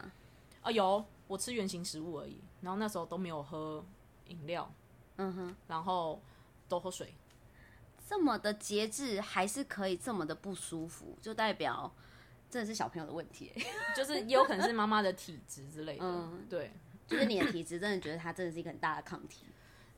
[0.61, 3.83] 啊，有我吃原形食物而已，然后那时候都没有喝
[4.27, 4.71] 饮料，
[5.17, 6.21] 嗯哼，然后
[6.69, 7.13] 都喝水。
[8.09, 11.93] 这么的节制还是可以这么的不舒服，就代表
[12.49, 13.65] 真的是小朋友的问题欸。
[13.95, 16.71] 就是也有可能是妈妈的体质之类的，嗯对，
[17.05, 19.45] 就是你的体质真的觉得它真的是一个很大的抗体。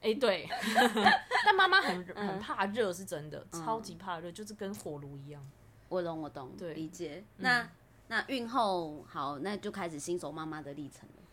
[0.02, 0.46] 哎、对，
[1.46, 5.42] 但妈妈很很怕热，是真的，超级怕热，就是跟火炉一样。
[5.88, 7.24] 我懂，我懂，对理解。
[7.38, 7.70] 那
[8.10, 11.24] 那孕后好，那就开始新手妈妈的历程了。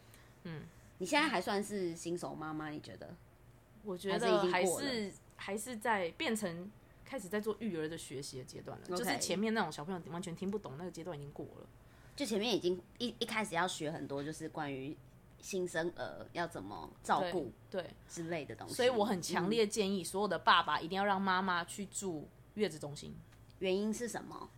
[0.44, 0.62] 嗯，
[0.98, 2.68] 你现在还算是新手妈妈？
[2.68, 3.12] 你觉得？
[3.82, 6.70] 我觉得还是还是在变成
[7.04, 11.66] 开始在做育儿的学习的阶段了就是前面那种小朋友完全听不懂那个阶段已经过了。
[12.14, 14.94] 就前面已经一一开始要学很多，就是关于
[15.40, 18.74] 新生儿要怎么照顾对，之类的东西。
[18.74, 23.16] 所以我很强烈建议所有的爸爸一定要让妈妈去住月子中心。
[23.60, 24.50] 原因是什么？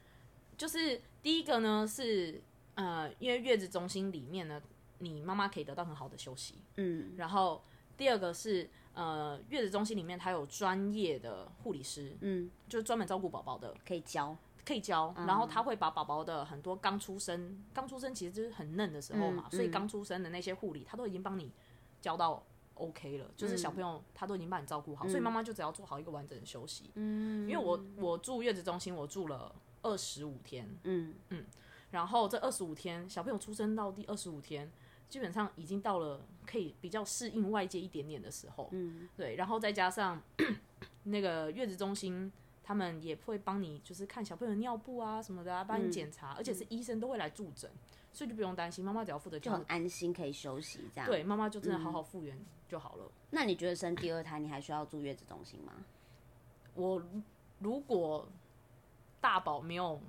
[0.57, 2.43] 就是第一个呢是
[2.75, 4.61] 呃，因为月子中心里面呢，
[4.99, 6.55] 你妈妈可以得到很好的休息。
[6.77, 7.62] 嗯然后
[7.97, 14.37] 第二个是呃，月子中心里面它有专业的护理师，嗯，就是专门照顾宝宝的，可以教。
[14.64, 15.12] 可以教。
[15.16, 21.50] 然后他会把宝宝的很多刚出生，刚出生其实就是很嫩的时候嘛，所以刚出生的那些护理，他都已经帮你
[22.00, 22.42] 教到
[22.74, 26.90] OK 了，就是小朋友他都已经帮你照顾好，所以妈妈就只要做好一个完整的休息。
[26.94, 31.14] 嗯，因为我我住月子中心，我住了二十五天，嗯。
[31.31, 31.44] 嗯
[31.90, 34.70] 然后这二十五天，小朋友出生到第二十五天，
[35.11, 38.70] 基本上已经到了可以比较适应外界一点点的时候。
[38.73, 40.23] 嗯对，然后再加上
[41.05, 47.70] 那个月子中心，他们也会帮你就是看小朋友尿布啊什么的啊，帮你检查，而且是医生都会来助诊，
[48.12, 51.11] 所以就不用担心，妈妈只要负责就很安心，可以休息这样。。
[51.11, 53.11] 对，妈妈就真的好好复原就好了。
[53.31, 55.73] 那你觉得生第二胎，你还需要住月子中心吗？
[56.75, 57.03] 我
[57.59, 58.29] 如果
[59.20, 60.01] 大宝没有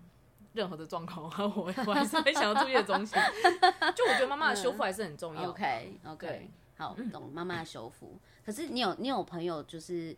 [0.53, 3.17] 任何的状况我 我还是会想要住月子中心。
[3.95, 5.49] 就我觉得妈妈的修复还是很重要。
[5.49, 8.17] OK OK，好，懂妈妈的修复。
[8.45, 10.15] 可是你有你有朋友就是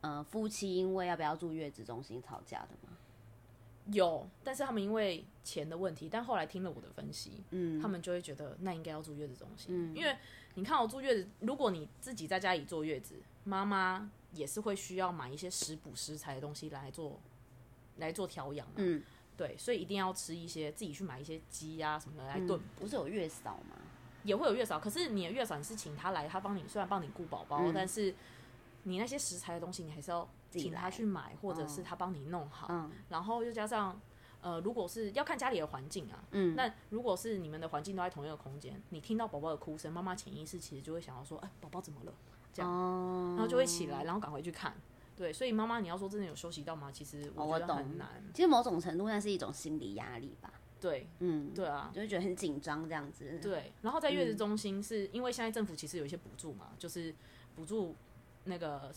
[0.00, 2.96] 呃夫妻因为要不要住月子中心吵架的吗？
[3.92, 10.16] 有，但是他们因为钱的问题，但后来听了我的分析，嗯他们就会觉得那应该要住月子中心，嗯因为
[10.54, 17.20] 你看我住月子，如果你自己在家里坐月子，妈妈也是会需要买一些食补食材的东西来做
[17.98, 19.02] 来做调养嘛，嗯，
[19.36, 23.76] 对，所以一定要吃一些自己去买一些鸡啊什么的来炖补，不是有月嫂吗？
[24.22, 28.14] 也会有月嫂，可是你的月嫂你是请他来，他帮你虽然帮你顾宝宝，嗯但是
[28.84, 34.00] 你那些食材的东西你还是要请他去买，或者是他帮你弄好，嗯然后又加上。
[34.40, 42.12] 呃，如果是要看家里的环境啊，嗯，那如果是你们的环境都在同一个空间，你听到宝宝的哭声，妈妈潜意识其实就会想要说，哎，宝宝怎么了？
[42.52, 44.74] 这样哦，然后就会起来，然后赶回去看。
[45.16, 46.90] 对，所以妈妈你要说真的有休息到吗？
[46.92, 48.08] 其实哦我觉得很难。
[48.32, 50.52] 其实某种程度那是一种心理压力吧。
[50.80, 53.38] 对，嗯，对啊，就会觉得很紧张这样子。
[53.40, 53.72] 对。
[53.82, 57.14] 然后在嗯月子中心是、因为现在政府其实有一些补助嘛，就是
[57.54, 57.94] 补助
[58.44, 58.92] 那个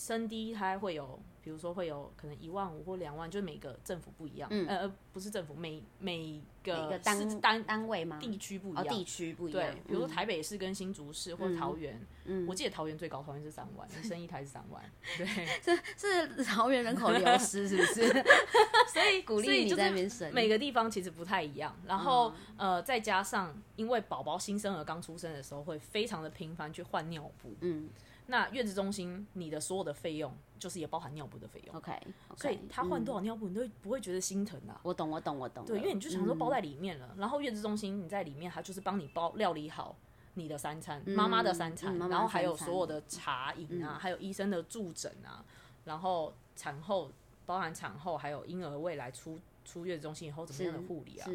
[0.00, 8.16] 生第一胎会有，比如说会有可能一万五或两万，就是每个政府不一样，嗯呃呃，不是政府，每每个每个市单单单位吗？
[8.18, 9.82] 地区不一哦，样，地区不一样对，。
[9.86, 14.82] 比如说嗯台北市跟新竹市或桃园，嗯我记得桃园最高，桃园是三万，你 生一胎是三万，
[15.18, 15.26] 对，
[15.60, 18.24] 是是桃园人口流失是不是？
[18.90, 20.32] 所以鼓励你在那边生。
[20.32, 27.90] 每个地方其实不太一样，然后、呃，再加上因为宝宝新生儿刚出生的时候会非常的频繁去换尿布，嗯
[28.30, 31.92] 那月子中心你的所有的费用就是也包含尿布的费用，，OK，
[32.36, 33.20] 所以他换多少？
[33.20, 34.80] 尿布你都不会觉得心疼啊？
[34.82, 35.64] 我懂，我懂，我懂。
[35.66, 39.96] 对，因为你就想说包嗯在里面了，然后月子中心你在里面，他就是帮你包料理好
[40.34, 45.44] 你的三餐，妈妈的三餐，然后还有所有的茶饮啊，还有医生的助诊啊，
[45.84, 47.10] 然后产后
[47.46, 51.26] 包含产后还有婴儿未来出出月子中心以后怎么样的护理啊，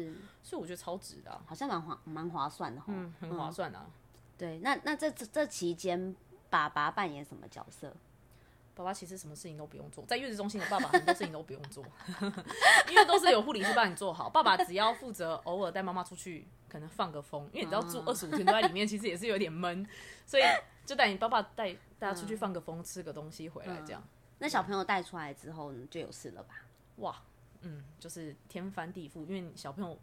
[0.42, 2.86] 所以我觉得超值的、啊，好像蛮划蛮划算的哈。
[2.88, 3.86] 嗯，很划算啊。
[4.38, 6.14] 对，那那这这这期间，
[6.50, 7.94] 爸爸扮演什么角色？
[8.74, 11.82] 爸爸其实什么事情都不用做，在月子中心的爸爸很多事情都不用做，
[12.90, 14.28] 因为都是有护理师帮你做好。
[14.28, 19.86] 爸爸只要负责偶尔带妈妈出去，可能放个风，因为你知道住二十五天都在里面，其实也是有点闷，
[20.26, 20.42] 所以
[20.84, 24.02] 就带你爸爸带大家出去放个风，吃个东西回来这样。
[24.40, 26.56] 那小朋友带出来之后呢，就有事了吧？
[26.96, 27.22] 哇，
[27.62, 29.98] 嗯，就是天翻地覆，因为小朋友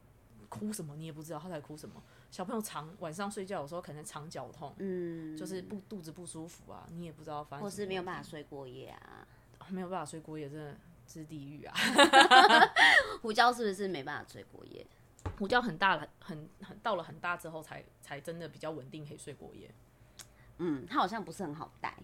[0.50, 2.02] 哭什么你也不知道他在哭什么。
[2.34, 9.28] 小朋友常晚上睡觉有时候可能肠绞痛，嗯，就是不肚子不舒服啊，你也不知道发生什么问题，或是没有办法睡过夜啊。
[9.70, 10.76] 没有办法睡过夜，真的
[11.08, 11.76] 是地狱啊！
[13.22, 14.84] 胡椒是不是没办法睡过夜？
[15.38, 19.72] 胡椒很大了，很很到了很大之后才才真的比较稳定，可以睡过夜。
[20.58, 21.96] 嗯，它好像不是很好带。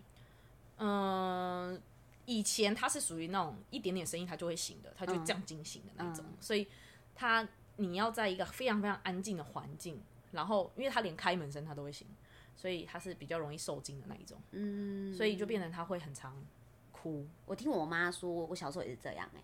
[0.78, 1.82] 嗯、
[2.26, 6.68] 以前它是属于那种一点点声音它就会醒的，它就会这样惊醒的那种，所以
[7.16, 7.46] 它
[7.78, 12.08] 你要在一个非常非常安静的环境，然后因为他连开门声他都会醒，
[12.56, 16.36] 所以他是比较容易受惊的那一种，嗯，所以就变成他会很常
[16.92, 17.26] 哭。
[17.46, 19.42] 我听我妈说，我小时候也是这样哎、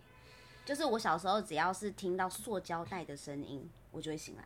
[0.65, 4.43] 就是我小时候只要是听到塑胶袋的声音，我就会醒来。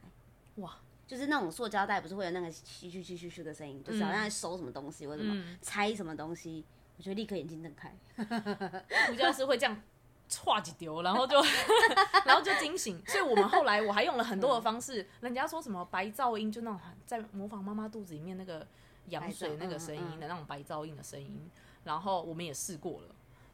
[0.56, 6.66] 哇，就是那种塑胶袋不是会有那个嘘嘘嘘嘘嘘的声音，就是好像在收什么东西或者什么嗯拆什么东西，
[6.98, 7.96] 我就立刻眼睛睁开。
[9.08, 9.82] 胡教是会这样
[10.30, 11.42] 歘几丢，然后就
[12.26, 13.02] 然后就惊醒。
[13.08, 18.66] 所以我们后来我还用了很多的方式，人家说什么白噪音，就那种在模仿妈妈肚子里面那个
[19.08, 21.50] 羊水那个声音的那种白噪音的声音。
[21.84, 23.08] 然后我们也试过了，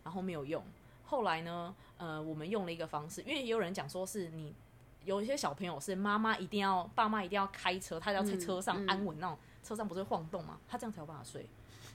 [0.03, 0.61] 然后没有用。
[1.05, 4.53] 后来呢，呃，我们用了一个方式，因为也有人讲说是你
[5.03, 10.57] 有一些小朋友是妈妈一定要爸妈一定要开车，他要在车上安稳那种，车上不是会晃动吗？
[10.67, 11.47] 他这样才有办法睡。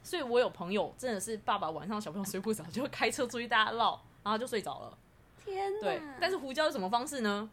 [0.03, 4.99] 所以我有朋友真的是爸爸晚上小朋友睡不着，就会开车出去大家唠，然后就睡着了。
[5.45, 5.81] 天哪！
[5.81, 7.49] 对，但是胡椒是什么方式呢？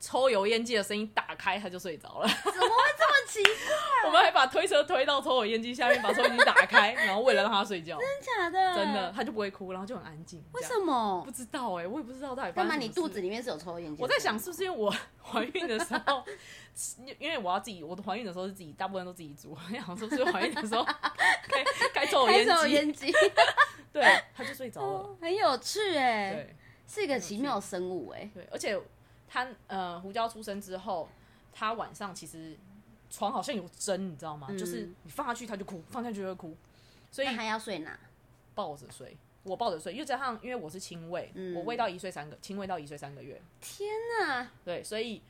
[0.00, 2.26] 抽油烟机的声音打开，他就睡着了。
[2.26, 4.08] 怎么会这么奇怪？
[4.08, 8.74] 我们还把推车推到抽油烟机下面，把抽油烟机打开，然后为了让他睡觉，真假的？
[8.74, 10.42] 真的他就不会哭，然后就很安静。
[10.54, 11.30] 为什么不？
[11.30, 12.74] 知道哎、我也不知道到底干嘛？
[12.74, 14.02] 你肚子里面是有抽油烟机？
[14.02, 16.24] 我在想是不是因为我怀孕的时候，
[17.20, 19.52] 因为我要自己，我的怀孕的时候是自己，大部分都自己煮。
[19.56, 20.82] 我想说是不是怀孕的时候
[21.46, 23.14] 开开抽油烟机，
[23.92, 24.02] 对，
[24.34, 25.16] 他就睡着了。
[25.20, 28.30] 很有趣哎，对是一个奇妙的生物哎。
[28.34, 28.80] 对，而且
[29.28, 31.08] 他呃胡椒出生之后，
[31.52, 32.56] 他晚上其实
[33.10, 34.48] 床好像有针，你知道吗？
[34.58, 36.56] 就是你放下去他就哭，放下去就会哭，
[37.10, 37.98] 所以那还要睡哪？
[38.54, 39.16] 抱着睡。
[39.44, 44.48] 我抱着睡，又加上因为我是亲喂，嗯我喂到一岁三个，亲喂到一岁三个月，天哪！
[44.64, 45.20] 对，所以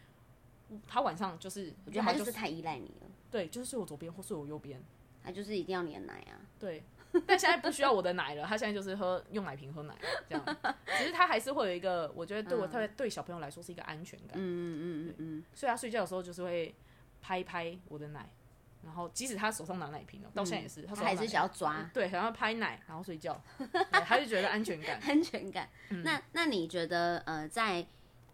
[0.87, 4.83] 他晚上就是我觉得他就是太依赖你了，对，就是睡我左边或睡我右边，
[5.25, 6.37] 他就是一定要你的奶啊。
[6.59, 6.83] 对。
[7.27, 9.94] 但 现在不需要我的奶了，他现在就是喝用奶瓶喝奶
[10.29, 10.57] 这样。
[10.98, 16.75] 只是他还是会有一个，我觉得对我特别对小朋友来说是一个安全感，嗯嗯嗯嗯嗯，所以他睡觉的时候就是会
[17.20, 18.29] 拍一拍我的奶，
[18.85, 24.98] 然后即使他手上拿奶瓶了，到现在也是，他还是想要抓对，想要拍奶然后睡觉，对他就觉得安全感。
[25.07, 25.68] 安全感。
[25.90, 27.87] 嗯那那你觉得呃，在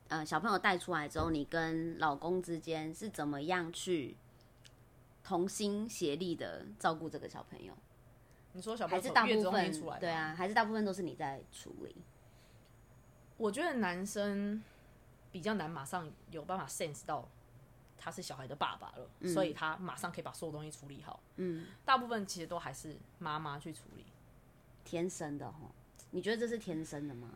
[0.08, 4.16] 呃小朋友带出来之后，你跟老公之间是怎么样去
[5.24, 7.74] 同心协力的照顾这个小朋友？
[8.52, 11.94] 你说小朋友还是大部分出来，对，啊，还是大部分都是你在处理？
[13.36, 14.62] 我觉得男生
[15.30, 17.28] 比较难马上有办法 sense 到
[17.96, 21.20] 他是小孩的爸爸了，所以他马上可以把所有东西处理好。
[21.36, 24.06] 嗯，大部分其实都还是妈妈去处理，
[24.84, 25.70] 天生的哈？
[26.10, 27.28] 你觉得这是天生的吗？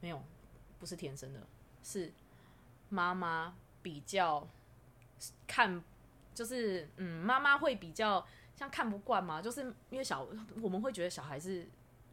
[0.00, 0.20] 没有，
[0.80, 1.46] 不是天生的，
[1.84, 2.12] 是
[2.88, 4.48] 妈妈比较
[5.46, 5.82] 看，
[6.34, 10.26] 就是嗯，妈妈会比较像看不惯嘛，就是因为小
[10.60, 11.66] 我们会觉得小孩是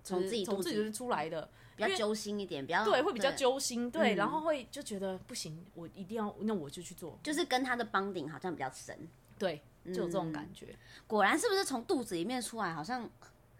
[0.03, 4.15] 从自己从自己出来的，比较揪心一点，比较对，会比较，揪心，对，嗯。
[4.15, 9.07] 然后会就觉得不行，我一定要，那我就去做，就是跟他的帮顶好像比较深。
[9.37, 10.75] 对，就有这种感觉。
[11.07, 13.09] 果然是不是从肚子里面出来，好像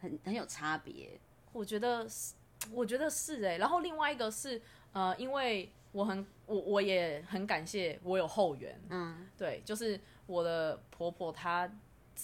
[0.02, 1.20] 很很有差别？
[1.54, 2.34] 我觉得是，
[2.72, 4.62] 我觉得是哎、然后另外一个是，
[4.92, 11.70] 呃，因为我很我我也很感谢我有后援，嗯，对，就是我的婆婆她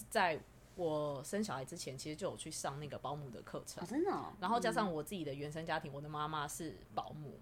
[0.09, 0.39] 在
[0.75, 3.83] 我生小孩之前，其实就有去上那个保姆的课程。
[3.83, 4.33] 哦，，真的、哦。
[4.39, 7.39] 然后加上我自己的原生家庭，我的妈妈是保姆，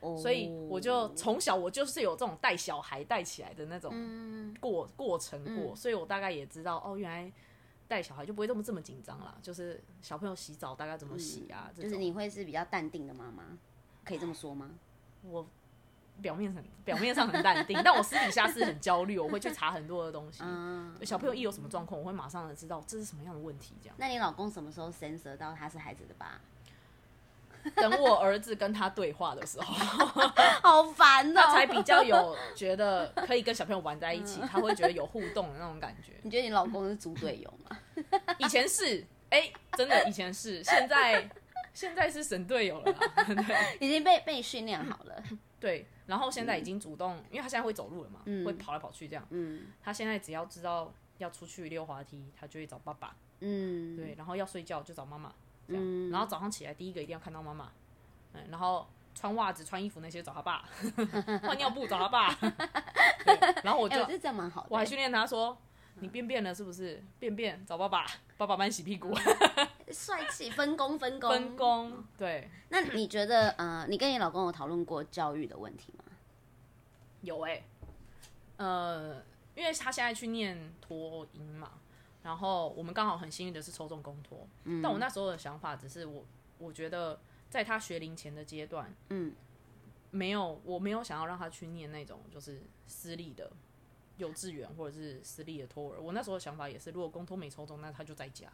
[0.00, 4.54] 哦所以我就从小我就是有这种带小孩带起来的那种嗯。
[4.60, 7.32] 过过程过，所以我大概也知道哦，原来
[7.88, 13.58] 带小孩就不会这么这么紧张啦，就是小朋友洗澡大概怎么洗啊，就是你会是比较淡定的妈妈，
[14.04, 14.70] 可以这么说吗？
[15.22, 15.46] 我
[16.20, 20.42] 表面很表面上很淡定，但我私底下是很焦虑，我会去查很多的东西。
[20.42, 23.96] 嗯，小朋友一有什么状况，我会马上的知道这是什么样的问题，这样。
[23.98, 26.40] 那你老公什么时候 sensor 到他是孩子的爸？
[27.76, 29.74] 等我儿子跟他对话的时候，
[30.64, 31.40] 好烦哦！
[31.44, 36.12] 他才比较有觉得可以跟小朋友玩在一起，他会觉得有互动的那种感觉。
[36.22, 37.76] 你觉得你老公是猪队友吗？
[38.38, 41.28] 以前是，哎、真的以前是，现在
[41.74, 45.22] 现在是神队友了啦，对已经被被训练好了。
[45.60, 45.86] 对。
[46.06, 49.24] 然后现在已经主动，因为他现在会走路了嘛，嗯会跑来跑去这样。
[49.30, 53.14] 嗯他现在只要知道要出去溜滑梯，他就会找爸爸。
[53.40, 55.32] 嗯，对，然后要睡觉就找妈妈，
[55.68, 55.82] 这样。
[55.84, 57.70] 嗯然后早上起来第一个一定要看到妈妈，
[58.32, 60.64] 嗯，然后穿袜子、穿衣服那些找他爸，
[61.46, 62.34] 换尿布找他爸。
[63.24, 64.68] 对，然后我哎、就、这样蛮好的。
[64.70, 65.56] 我还训练他说
[66.00, 67.02] ：“你便便了是不是？
[67.18, 68.06] 便便找爸爸，
[68.36, 69.14] 爸爸帮你洗屁股。
[69.92, 71.56] 帅气，分工分工分。
[71.56, 72.04] 工。
[72.16, 76.04] 对，那你觉得呃，你跟你老公有讨论过教育的问题吗？
[77.22, 77.62] 有哎、
[78.56, 79.22] 呃，
[79.54, 81.72] 因为他现在去念托音嘛，
[82.22, 86.24] 然后我们刚好很幸运的是抽中公托，嗯但我那时候的想法只是我
[86.56, 87.20] 我觉得
[87.50, 89.34] 在他学龄前的阶段，嗯，
[90.10, 93.50] 没有我没有想要让他去念那种就是私立的
[94.16, 96.00] 幼稚园或者是私立的托儿。
[96.00, 98.50] 我那时候的想法也是，如果公托没抽中，那他就在家。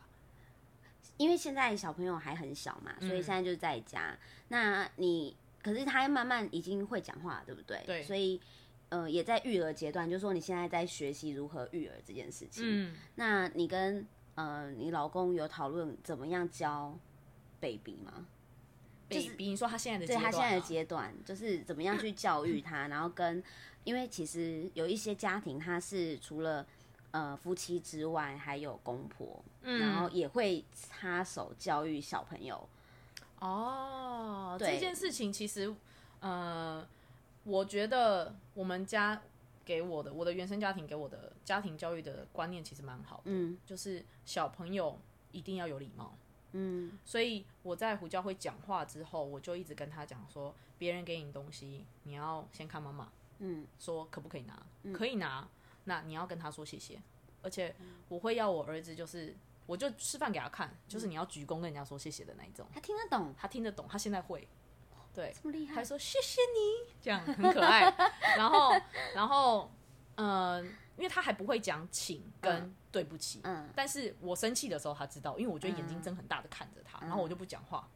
[1.17, 4.17] 因为现在小朋友还很小嘛，所以现在就在家。
[4.49, 7.83] 那你可是他慢慢已经会讲话，对不对？
[7.87, 8.41] 对所以
[8.89, 12.63] 呃，也在育儿阶段，就是说你现在在学习如何育儿这件事情。
[12.65, 16.97] 嗯，那你跟呃你老公有讨论怎么样教
[17.61, 18.27] baby 吗？
[19.09, 23.43] 就是比如说他现在的对他现在的阶段，就是怎么样去教育他，然后跟，
[23.85, 26.67] 因为其实有一些家庭，他是除了
[27.13, 32.69] 呃夫妻之外，还有公婆，嗯然后也会插手教育小朋友。
[33.41, 35.75] 哦，这件事情其实，
[36.21, 36.87] 呃，
[37.45, 39.21] 我觉得我们家
[39.65, 44.99] 给我的，我的原生家庭给我的家庭教育的观念其实蛮好的，嗯就是小朋友
[45.33, 46.17] 一定要有礼貌。
[46.53, 46.99] 嗯。
[47.05, 54.63] 所以我在胡教会讲话之后，我就一直跟他讲说，别人给你东西，你要先看妈妈，嗯，说可不可以拿，
[54.95, 55.47] 可以拿，
[55.85, 57.03] 那你要跟他说谢谢，
[57.43, 57.75] 而且
[58.09, 59.37] 我会要我儿子就是，
[59.67, 64.47] 我就示范给他看，就是你要鞠躬跟人家说谢谢的那一种，他听得懂，他听得懂，他现在会，
[65.13, 65.75] 对，这么厉害？
[65.75, 65.85] 还。
[65.85, 67.93] 说谢谢你，这样很可爱。
[68.39, 68.73] 然后，
[69.15, 69.71] 然后，
[70.15, 73.69] 呃，因为他还不会讲请跟对不起，嗯。
[73.75, 77.89] 但是我生气的时候他知道，因为我觉得眼睛睁很大的看着他，然后我就不讲话，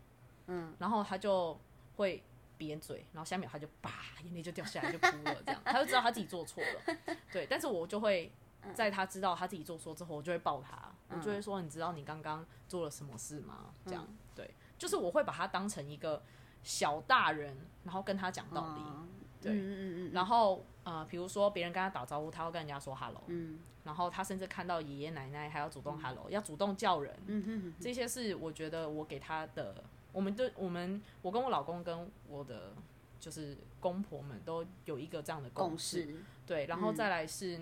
[0.47, 1.57] 嗯，然后他就
[1.97, 2.23] 会
[2.59, 3.93] 瘪嘴，然后下面他就叭
[4.25, 5.61] 眼泪就掉下来就哭了，这样。
[5.65, 8.33] 他就知道他自己做错了，对，但是我就会。
[8.75, 16.23] 在他知道他自己做错之后，我就会抱他，我就会说：“你知道你刚刚做了什么事吗？”这样，对，就是我会把他当成一个
[16.63, 18.81] 小大人，然后跟他讲道理。
[18.83, 19.07] 哦。
[19.41, 19.53] 对。
[19.53, 23.59] 嗯嗯嗯然后呃，比如说别人跟他打招呼，他会跟人家说 hello，嗯。
[23.83, 29.83] 然后他甚至看到爷爷奶奶还要主动 hello，、要主动叫人，嗯哼这些是我觉得我给他的，
[30.13, 32.75] 我们对我们我跟我老公跟我的
[33.19, 37.59] 就是公婆们都有一个这样的共识，识，对，然后再来是、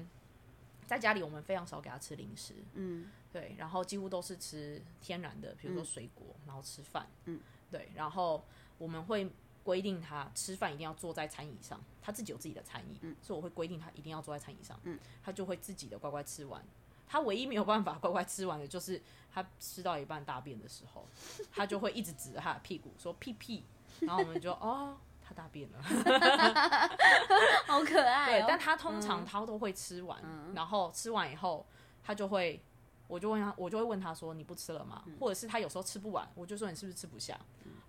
[0.88, 3.08] 在家里我们非常少给他吃零食，嗯。
[3.30, 7.38] 对，然后几乎都是吃天然的，比如说水果，然后吃饭，嗯，
[7.70, 8.42] 对，然后
[8.78, 9.30] 我们会
[9.62, 13.14] 规定他吃饭一定要坐在餐椅上，他自己有自己的餐椅，嗯。
[13.20, 16.64] 所以我会规定他一定要坐在餐椅上，嗯，他就会自己的乖乖吃完。
[17.06, 21.06] 他唯一没有办法乖乖吃完的就是他吃到一半大便的时候，
[21.52, 23.62] 他就会一直指着他的屁股说屁屁，
[24.00, 24.96] 然后我们就哦，
[25.28, 25.82] 他大便了。
[27.66, 30.18] 好可爱对哦。，但他通常他都会吃完，
[30.54, 31.66] 然后吃完以后，
[32.02, 32.62] 他就会，
[33.06, 37.38] 我就问他，我就会问他说：“你不吃了吗？”或者是他有时候吃不完，我就说：“你是不是吃不下？”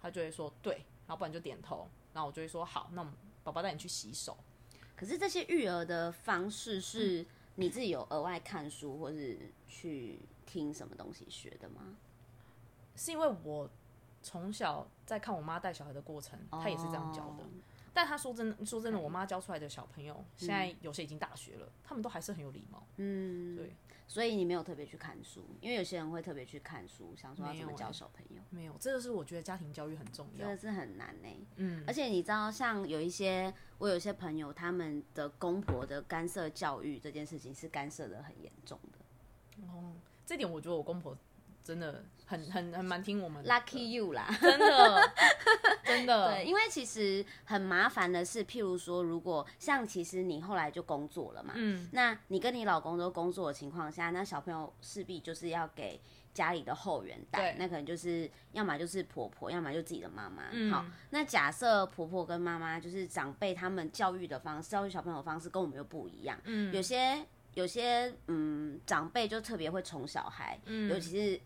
[0.01, 3.13] 他就会说：“对。”然后不然就点头，然后我就会说：“好，那我们
[3.43, 4.37] 宝宝带你去洗手。
[4.95, 7.25] 可是这些育儿的方式是
[7.55, 11.95] 你自己有额外看书或是去听什么东西学的吗？”
[12.95, 13.69] 是因为我
[14.21, 17.43] 从小在看我妈带小孩的过程，她也是这样教的。
[17.43, 17.47] 哦
[17.91, 22.87] 但她说真的，说真的，我妈教出来的小朋友，现在有些已经大学了，他们都还是很有礼貌。
[22.97, 23.75] 嗯，对，
[24.07, 30.57] 所以你没有特别去看书，因为有些人会特别去看书，想说要怎么教小朋友，没有，这个是我觉得家庭教育很重要真的。
[30.57, 39.65] 是很难呢、嗯，而且你知道，像有一些我有一些朋友，他们的公婆的干涉教育这件事情是干涉的很严重的。
[39.65, 39.93] 哦，
[40.25, 41.17] 这点我觉得我公婆
[41.69, 43.49] 真的很很很蛮听我们的。
[43.51, 45.11] Lucky you 啦，真的
[45.83, 46.29] 真的。
[46.33, 56.01] 对，因为其实很麻烦的是，譬如说，如果像其实你后来就工作了嘛，嗯，那你跟你老公都工作的情况下，那小朋友势必就是要给
[56.33, 60.45] 家里的后援带，那可能就是要么就是婆婆，要么就自己的妈妈。
[60.51, 60.71] 嗯。
[60.71, 66.73] 好，那假设婆婆跟妈妈就是长辈他们教育的方式，教育小朋友的方式跟我们又不一样，嗯。
[66.73, 70.89] 有些有些嗯长辈就特别会宠小孩，嗯。
[70.89, 71.39] 尤其是。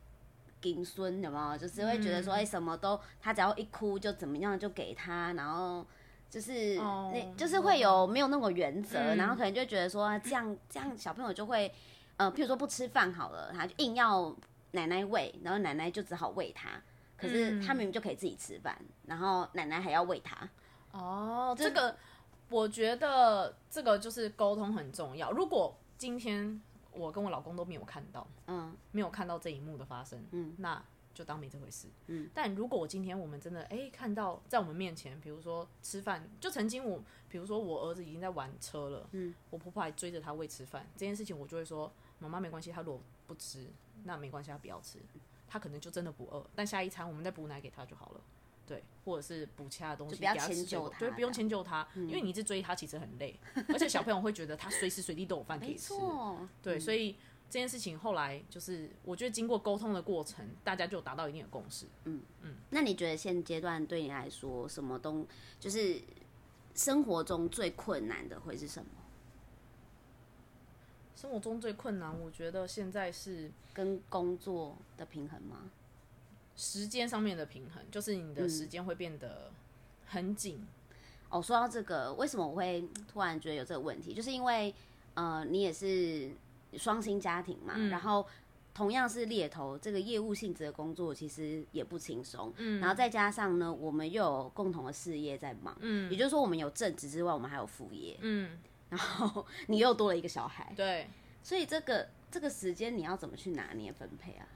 [0.64, 1.58] 金孙有没有？
[1.58, 5.86] 就是会觉得说，哎、什么都他只要一哭就怎么样就给他，然后
[6.30, 9.18] 就是、哦那就是会有没有那种原则，嗯。
[9.18, 11.70] 然后可能就觉得说这样这样小朋友就会，
[12.16, 14.34] 呃，譬如说不吃饭好了，他就硬要
[14.72, 16.82] 奶奶喂，然后奶奶就只好喂他，
[17.18, 20.50] 可是他明明就可以自己吃饭，然后奶奶还要喂他，
[20.92, 21.96] 哦，这个
[22.50, 25.32] 我觉得这个就是沟通很重要。
[25.32, 26.62] 如果今天
[26.94, 30.84] 我跟我老公都没有看到，嗯没有看到这一幕的发生，嗯，那
[31.14, 31.88] 就当没这回事。
[32.08, 43.68] 嗯，但如果我今天我们真的哎、看到在我们面前，比如说吃饭，就曾经我，比如说我儿子已经在玩车了，嗯，我婆婆还追着他喂吃饭，这件事情我就会说，妈妈没关系，他如果不吃，
[44.04, 45.00] 那没关系，他不要吃，
[45.48, 48.22] 他可能就真的不饿，但下一餐我们再补奶给他就好了。
[48.66, 53.38] 对，或者是补其他的东西，就不要给他吃迁就他对，不用迁就他，因为你一直追他其实很累，
[53.70, 55.94] 而且小朋友会觉得他随时随地都有饭可以没吃。
[55.96, 57.14] 错，对，所以
[57.50, 61.86] 这件事情后来就是，我觉得经过沟通的过程，大家就达到一定的共识。
[62.06, 65.28] 嗯嗯那你觉得现阶段对你来说，什么东
[65.60, 66.02] 就是
[66.74, 68.90] 生活中最困难的会是什么？
[71.16, 75.70] 生活中最困难，我觉得现在是跟工作的平衡吗？
[76.56, 79.52] 时间上面的平衡，就是你的时间会变得
[80.06, 80.66] 很紧。
[81.30, 84.14] 哦，说到这个，为什么我会突然觉得有这个问题？
[84.14, 84.74] 就是因为
[85.16, 86.30] 呃，你也是
[86.78, 88.24] 双薪家庭嘛，然后
[88.72, 92.54] 同样是猎头，这个业务性质的工作其实也不轻松。
[92.58, 95.76] 嗯，然后再加上呢，我们又有共同的事业在忙。
[95.82, 98.16] 嗯，也就是说，我们有正职之外，我们还有副业。
[98.22, 100.72] 嗯，然后你又多了一个小孩。
[100.76, 101.08] 对，
[101.42, 104.48] 所以这个这个时间你要怎么去拿捏分配啊？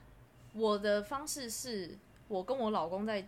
[0.52, 1.96] 我的方式是
[2.28, 3.26] 我跟我老公在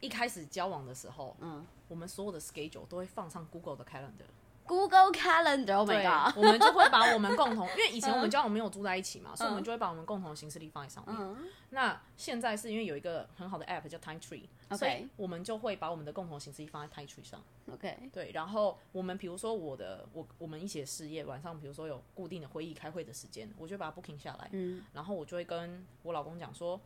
[0.00, 4.26] 一开始交往的时候，嗯，我们所有的 schedule 都会放上 Google 的 Calendar。
[4.66, 6.36] Google Calendar，Oh my god！
[6.36, 11.36] 我们就会把我们共同，因为以前我们 交往没有住在一起嘛，所以我们就会把我们共同的行事历放在上面。
[11.70, 14.44] 那现在是因为有一个很好的 App 叫 Time Tree，
[14.76, 17.42] 所以我们就会把我们的共同行事历放在 Time Tree 上。
[17.72, 24.48] OK，对，然后我们比如说我的我我们一起的事业，晚上比如说有固定的会议开会的时间，我就把它 booking 下来。
[24.52, 26.80] 嗯，然后我就会跟我老公讲说。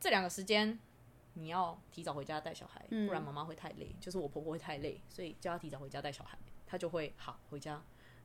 [0.00, 0.76] 这两个时间
[1.34, 7.82] 你要提早回家带小孩，不然妈妈会太累，就是我婆婆会太累，所以叫她提早回家带小孩，她就会好回家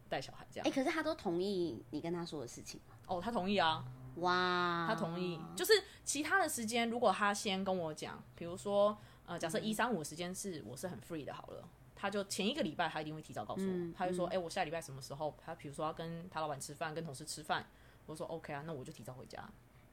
[0.10, 0.68] 带小孩这样。
[0.68, 3.86] 哎，可是她都同意你跟她说的事情哦，她同意啊。
[4.18, 5.40] 哇，她同意。
[5.56, 5.72] 就是
[6.04, 15.36] 其他的时间，如果她先跟我讲，比如说呃，假设一三五时间是我是很 free 的，好了，他就前一个礼拜他一定会提早告诉我，他就说，哎，我下礼拜什么时候？
[15.44, 17.68] 他比如说要跟他老板吃饭，跟同事吃饭，
[18.06, 19.48] 我说 OK 啊，那我就提早回家。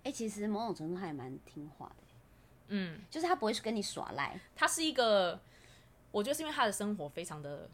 [0.04, 2.13] 哎，其实某种程度他也蛮听话的，
[2.68, 5.40] 嗯，就是他不会跟你耍赖，他是一个，
[6.10, 7.68] 我觉得是因为他的生活非常的、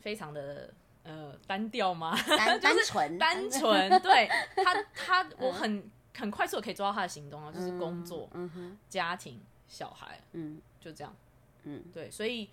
[0.00, 0.72] 非常的
[1.04, 2.16] 呃单调吗？
[2.26, 4.28] 单 单纯，单纯，对。
[4.64, 8.28] 他，他我很很快速的可以抓到他的行动啊，就是工作、
[8.88, 11.14] 家庭、小孩，嗯，就这样，
[11.64, 12.50] 嗯，对，所以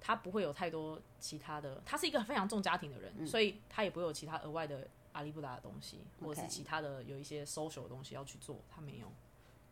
[0.00, 4.86] 他不会有太多其他的，他是一个非常重家庭的人，所以他也不会有其他额外的。
[5.16, 9.10] 阿里不达的东西，或者是其他的有一些 social 的东西要去做，他没有。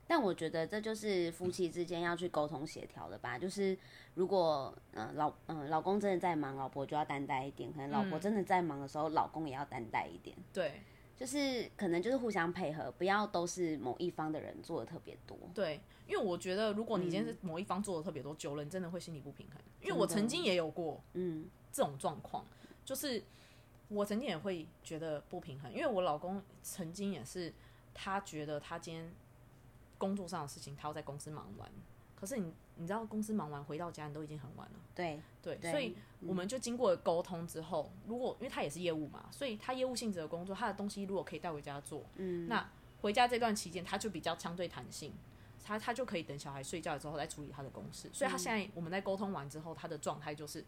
[0.07, 3.39] 但我觉得这就是夫妻之间要去沟通协调的吧。
[3.39, 3.77] 就是
[4.15, 10.37] 如果嗯老嗯老公真的在忙，老婆就要担待一点；可能老婆真的在忙的时候，老公也要担待一点。
[10.53, 10.83] 对，
[11.17, 15.37] 就是可能就是互相配合，不要都是某一方的人做的特别多。
[15.55, 19.57] 对，因为我觉得如果你今天是某一方做的特别多，久了你真的会心理不平衡。
[19.81, 22.47] 因为我曾经也有过嗯这种状况，
[22.85, 23.23] 就是。
[23.89, 27.53] 我曾经也会觉得不平衡，因为我老公曾经也是，
[27.93, 29.13] 他觉得他今天
[29.99, 31.71] 工作上的事情他要在公司忙完，
[32.15, 42.69] 可是你你知道公司忙完回到家你都已经很晚了，对对，所以我们就经过沟通之后，如果因为他也是业务嘛，所以他业务性质的工作，他的东西如果可以带回家做，嗯，那
[43.03, 45.13] 回家这段期间他就比较相对弹性，
[45.65, 50.65] 他他就可以等小孩睡觉之后再处理他的公事，所以他现在我们在沟通完之后，他的状态就是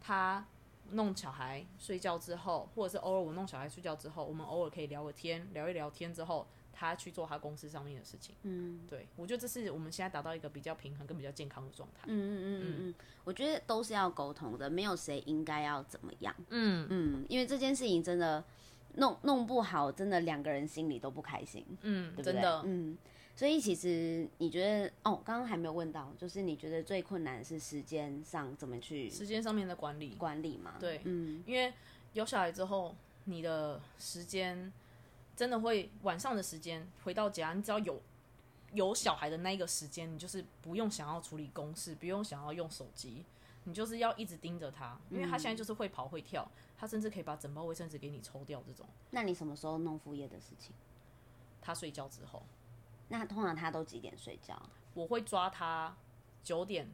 [0.00, 0.46] 他。
[0.90, 8.34] 弄小孩睡觉之后，或者是偶尔我弄小孩睡觉之后，我们偶尔可以聊个天，聊一聊天之后，他去做他公司上面的事情。
[8.42, 12.02] 嗯，对，我觉得这是我们现在达到一个比较平衡跟比较健康的状态。
[12.06, 12.94] 嗯嗯嗯嗯，
[13.24, 16.34] 我觉得都是要沟通的，没有谁应该要怎么样。
[16.50, 18.44] 嗯嗯，因为这件事情真的
[18.96, 21.64] 弄弄不好，真的两个人心里都不开心。
[21.82, 22.62] 嗯，真的。
[22.66, 22.98] 嗯。
[23.36, 30.76] 所以其实你觉得哦，刚刚还没有问到，就是你觉得最困难是时间上怎么去时间上面的管理管理嘛？
[30.78, 31.72] 对，嗯，因为
[32.12, 32.94] 有小孩之后，
[33.24, 34.72] 你的时间
[35.36, 38.00] 真的会晚上的时间回到家，你只要有
[38.72, 43.24] 有小孩的那一个时间，你就是不用想要处理公事，不用想要用手机，
[43.64, 48.86] 你就是要一直盯着他，因为他现在就是会跑会跳，他甚至可以把整包卫生纸给你抽掉这种。
[49.10, 50.74] 那你什么时候弄副业的事情？
[51.60, 52.42] 他睡觉之后。
[53.08, 54.60] 那通常他都几点睡觉？
[54.94, 55.94] 我会抓他
[56.42, 56.88] 九点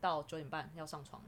[0.00, 1.22] 到九点半要上床，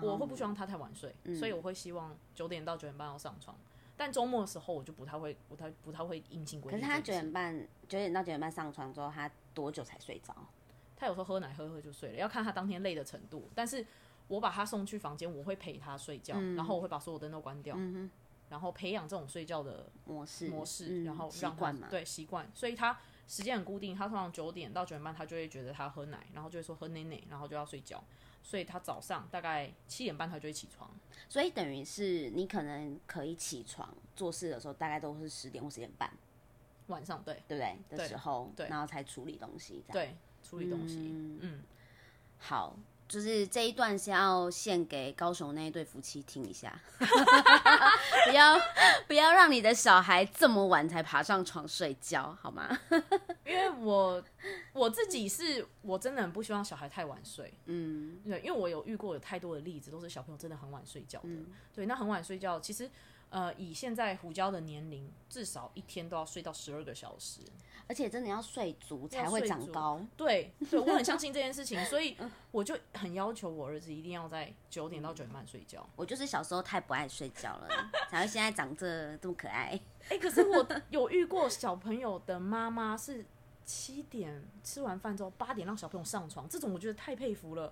[0.00, 3.56] 我会不希望他太晚睡，所以我会希望九点到九点半要上床。
[3.98, 6.80] 但周末的时候我就不太会，不太不太会硬性规定。
[6.80, 10.34] 可是他九点半九点到九点半上床之后，他多久才睡着？
[10.96, 13.50] 他有时候喝奶喝喝就睡了，要看他当天累的程度。
[13.54, 13.84] 但是
[14.28, 17.76] 我把他送去房间，我会陪他睡觉，然后我会把所有灯都关掉，
[18.48, 22.96] 然后培养这种睡觉的模式模式，然后让他对习惯，所以他。
[23.30, 28.02] 时间很固定，他通常九点到九点半，他就会觉得他喝奶，然后就会说喝奶奶，然后就要睡觉，
[28.48, 30.90] 所以他早上大概七点半他就会起床，
[31.28, 36.10] 所以等于是你可能可以起床做事的时候，大概都是十点或十点半，
[36.86, 37.34] 晚上对。
[37.46, 37.98] 对不对？
[37.98, 40.96] 的时候，对，然后才处理东西，对，处理东西，
[41.42, 41.62] 嗯，
[42.38, 42.74] 好。
[43.06, 46.78] 就是这一段是要献给高雄那一对夫妻听一下，
[48.28, 48.54] 不要
[49.06, 52.78] 不要让你的小孩这么晚才爬上床睡觉，好吗？
[53.48, 54.22] 因为我
[54.74, 61.28] 我自己是我真的很不希望小孩太晚睡，嗯，对，因为我有遇过有太多的例子，都是小朋友真的很晚睡觉的，
[61.74, 62.90] 对，那很晚睡觉，其实
[63.30, 67.40] 呃，以现在胡椒的年龄，至少一天都要睡到十二个小时。
[67.90, 69.98] 而且真的要睡足才会长高。
[70.14, 72.14] 对，对我很相信这件事情，所以
[72.50, 75.88] 我就很要求我儿子一定要在九点到九点半睡觉。
[75.96, 79.80] 我就是小时候太不爱睡觉了，才会现在长这这么可爱。
[80.10, 83.24] 哎，可是我有遇过小朋友的妈妈是
[83.68, 87.70] 七点吃完饭之后八点让小朋友上床，这种我觉得太佩服了。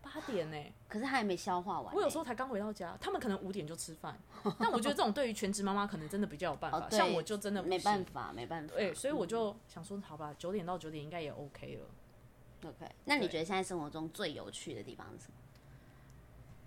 [0.00, 0.56] 八点呢，
[0.88, 1.92] 可是他还没消化完。
[1.94, 4.16] 我有时候才刚回到家，他们可能五点就吃饭。
[4.58, 8.74] 但我觉得这种对于全职妈妈可能真的比较有办法，像我就真的没办法，没办法。
[8.74, 12.68] 对，所以我就想说，好吧，九点到九点应该也 OK 了。
[12.68, 15.34] OK，那你觉得现在生活中最有趣的地方是什么？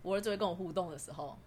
[0.02, 1.38] 我儿子会跟我互动的时候，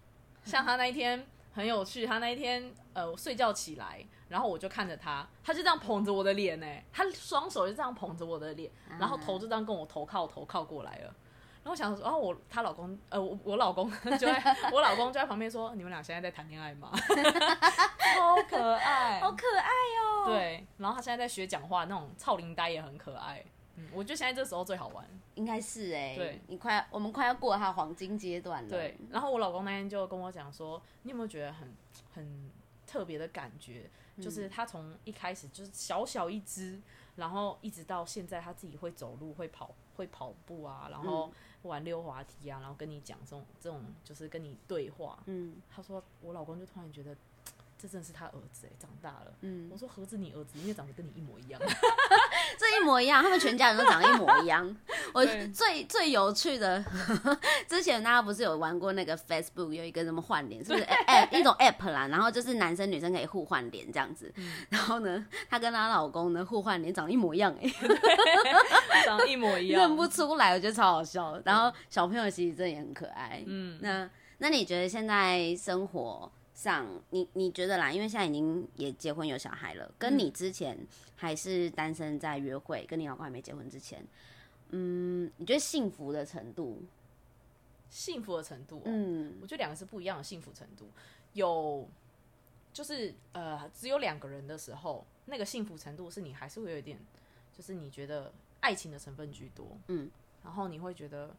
[0.43, 11.13] 像他那一天很有趣，他那一天呃睡觉起来，然后我就看着他，他就这样捧着我的脸呢，他双手就这样捧着我的脸，然后头就这样跟我头靠头靠过来了。
[11.61, 16.89] 然后我想说，然后我她老公，呃，我我老公就在， 我老公就在旁边说：“你们俩现在在谈恋爱吗？”
[18.15, 20.25] 超可爱，好可爱哦。
[20.27, 23.43] 对，然后他现在在学讲话，那种操铃呆也很可爱。
[23.79, 26.15] 嗯，我觉得现在这时候最好玩，应该是哎。
[26.15, 28.69] 对，你快，我们快要过他黄金阶段了。
[28.69, 31.73] 对，然后我老公那天就跟我讲说：“你有没有觉得很
[32.13, 32.51] 很
[32.85, 33.89] 特别的感觉？
[34.21, 36.81] 就是他从一开始就是小小一只，
[37.15, 41.31] 然后一直到现在他自己会走路、会跑、会跑步啊，然后。”
[41.63, 45.21] 玩溜滑梯啊，然后跟你讲这种这种，就是跟你对话。
[45.25, 47.13] 嗯，他说我老公就突然觉得。
[47.81, 49.31] 这真的是他儿子哎，长大了。
[49.41, 51.61] 嗯，我说何止你儿子，因为长得跟你一模一样。
[52.57, 54.75] 这一模一样，他们全家人都长得一模一样。
[55.13, 56.83] 我最最有趣的，
[57.69, 62.07] 之前大家不是有玩过那个 Facebook 有一个什么换脸，是不是 App 一种 App 啦？
[62.09, 64.29] 然后就是男生女生可以互换脸这样子。
[64.67, 67.71] 然后呢，她跟她老公呢互换脸，长得一模一样哎，
[69.05, 71.39] 长得一模一样，认不出来，我觉得超好笑。
[71.45, 73.41] 然后小朋友其实真的也很可爱。
[73.47, 74.09] 嗯，那
[74.39, 76.29] 那你觉得现在生活？
[76.59, 77.89] 上你你觉得啦？
[77.89, 80.77] 因为现在已经也结婚有小孩了，跟你之前
[81.15, 84.05] 还是单身在约会，跟你老公还没结婚之前，
[84.71, 86.83] 嗯，你觉得幸福的程度？
[87.89, 90.89] 幸福的程度，嗯，我觉得两个是不一样的幸福程度。
[91.31, 91.87] 有
[92.73, 96.99] 就是呃，只有两个人的时候，那个幸福程度是你还是会有一点，
[97.57, 100.11] 就是你觉得爱情的成分居多，嗯，
[100.43, 101.33] 然后你会觉得，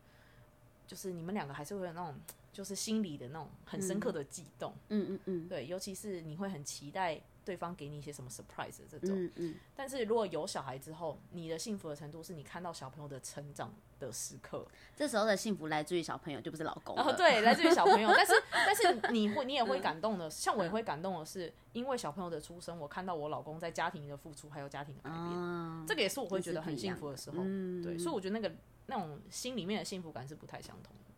[0.86, 2.14] 就是你们两个还是会有那种。
[2.52, 9.54] 就是心里的那种很深刻的悸动，嗯嗯嗯，对，尤其是你会很期待对方给你一些什么 surprise 这种，嗯嗯。
[9.74, 16.96] 但是如果有小孩之后，你的幸福的程度是你看到小朋友的成长的时刻，这时候的幸福来自于小朋友，就不是老公。
[16.96, 18.10] 哦，对，来自于小朋友。
[18.14, 27.44] 但是但是你会你也会感动的，像我也会感动的是，因为小朋友的出生，我看到我老公在家庭的付出，还有家庭的改变，这个也是我会觉得很幸福的时候。
[27.82, 28.52] 对，所以我觉得那个
[28.86, 31.12] 那种心里面的幸福感是不太相同的，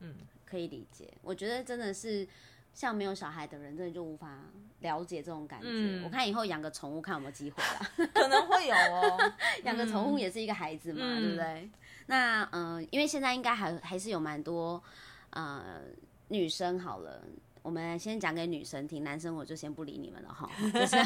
[0.00, 0.14] 嗯。
[0.46, 2.26] 可以理解，我觉得真的是
[2.72, 4.38] 像没有小孩的人，真的就无法
[4.80, 6.00] 了解这种感觉。
[6.04, 7.90] 我看以后养个宠物，看有没有机会啦。
[8.14, 9.32] 可能会有哦，
[9.64, 11.68] 养个宠物也是一个孩子嘛，对不对？
[12.06, 14.80] 那嗯，因为现在应该还还是有蛮多
[15.30, 15.80] 呃
[16.28, 17.20] 女生好了，
[17.62, 20.48] 我们先讲给女生听，男生我就先不理你们了哈。
[20.72, 20.96] 就是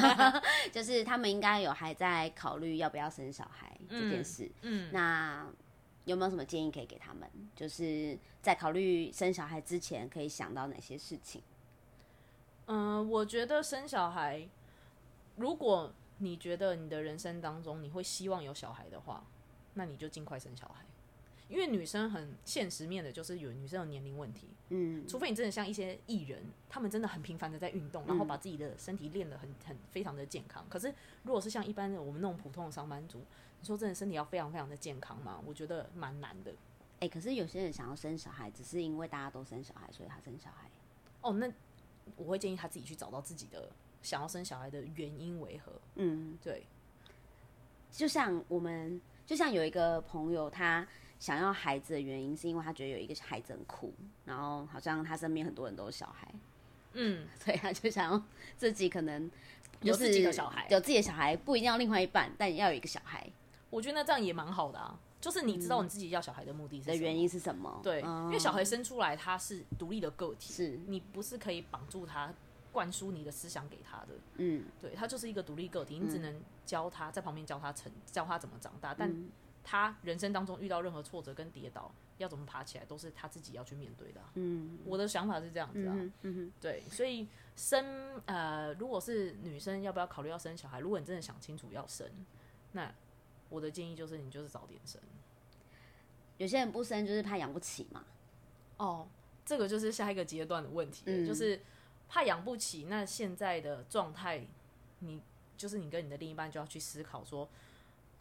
[0.71, 4.51] 就是他们应该有还在考虑要不要生小孩这件事。
[4.61, 5.47] 嗯，那。
[6.05, 7.31] 有没有什么建议可以给他们？
[7.55, 11.43] 就是在考虑生小孩之前，可以想到哪些事情？
[12.67, 14.49] 嗯，我觉得生小孩，
[15.37, 19.25] 如果你觉得你的人生当中你会希望有小孩的话，
[19.75, 20.85] 那你就尽快生小孩。
[21.51, 24.47] 因为女生很现实面的，就是有女生有年龄问题。
[24.69, 30.65] 嗯，除非你真的像一些艺人，他们真的很频繁的在运动，然后把自己的身体练得很很非常的健康。
[30.71, 30.95] 可是
[31.25, 33.19] 如果是像一般的我们那种普通的上班族，
[33.61, 35.43] 你说真的身体要非常非常的健康吗？
[35.45, 36.55] 我觉得蛮难的。
[37.01, 40.71] 哎，可是有些人想要生小孩，只是因为大家都生小孩，所以他生小孩。
[41.21, 41.53] 哦，那
[42.15, 43.69] 我会建议他自己去找到自己的
[44.03, 45.73] 想要生小孩的原因为何。
[45.97, 46.65] 嗯，对。
[47.91, 50.87] 就像我们，就像有一个朋友，他。
[51.21, 53.93] 想要孩子的原因是因为他觉得有一个孩子很酷，
[54.25, 56.35] 然后好像他身边很多人都有小孩，
[56.95, 58.23] 嗯， 所以他就想要
[58.57, 59.31] 自己可能
[59.83, 63.31] 有自己的小孩，有自己的小孩不一定要另外一半，但也要有一个小孩。
[63.69, 67.81] 我觉得那这样也蛮好的啊，就是你知道你自己要小孩的目的的原因是什么？
[67.83, 72.33] 对，因为小孩生出来他是独立的个体，是你不是可以绑住他，
[72.73, 74.09] 灌输你的思想给他的。
[74.39, 79.15] 嗯，对他就是一个独立个体，你只能教他在旁边教他成，教他怎么长大，但。
[79.63, 84.21] 他人生当中遇到任何挫折跟跌倒，要怎么爬起来，都是他自己要去面对的。
[84.35, 85.95] 嗯，我的想法是这样子啊。
[86.23, 90.81] 嗯哼，对，所以生呃，如果是女生，要不要考虑要生小孩？
[90.81, 92.09] 如果你真的想清楚要生，
[92.73, 92.93] 那
[93.49, 95.01] 我的建议就是你就是早点生。
[96.39, 98.05] 有些人不生就是怕养不起嘛。
[98.79, 99.07] 哦，
[99.45, 101.61] 这个就是下一个阶段的问题，就是
[102.09, 104.47] 怕养不起，那现在的状态，
[105.01, 105.21] 你
[105.57, 107.47] 就是你跟你的另一半就要去思考说，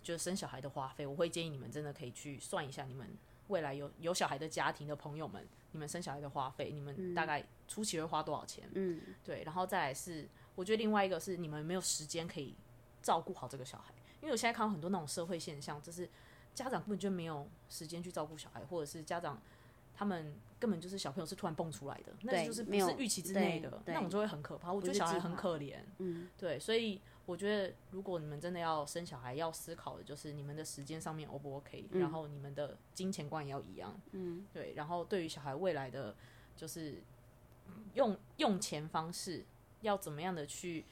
[0.01, 3.07] 就是生小孩的花费，我会建议你们真的可以去算一下，你们
[3.47, 8.69] 未来有有小孩的家庭的朋友们，你们生小孩的花费，你们大概初期会花多少钱？
[8.73, 12.55] 嗯，对，然后再来是，我觉得另外一个是你们没有时间可以
[13.01, 16.07] 照顾好这个小孩，因为我现在看到很多那种社会现象，就是
[16.53, 19.41] 家长根本就没有时间去照顾小孩，或者是家长
[19.93, 24.71] 他们根本就是小朋友是突然蹦出来的，那就是不没有是预期之内的，对那种就会很可怕。
[24.71, 36.15] 我觉得小孩很可怜，嗯，对，所以我觉得如果你们真的要生小孩，要思考的就是你们的时间上面 O 不 OK，、然后你们的金钱观也要一样，嗯，对，然后对于小孩未来的
[36.57, 37.03] 就是
[37.93, 39.45] 用用钱方式
[39.81, 40.85] 要怎么样的去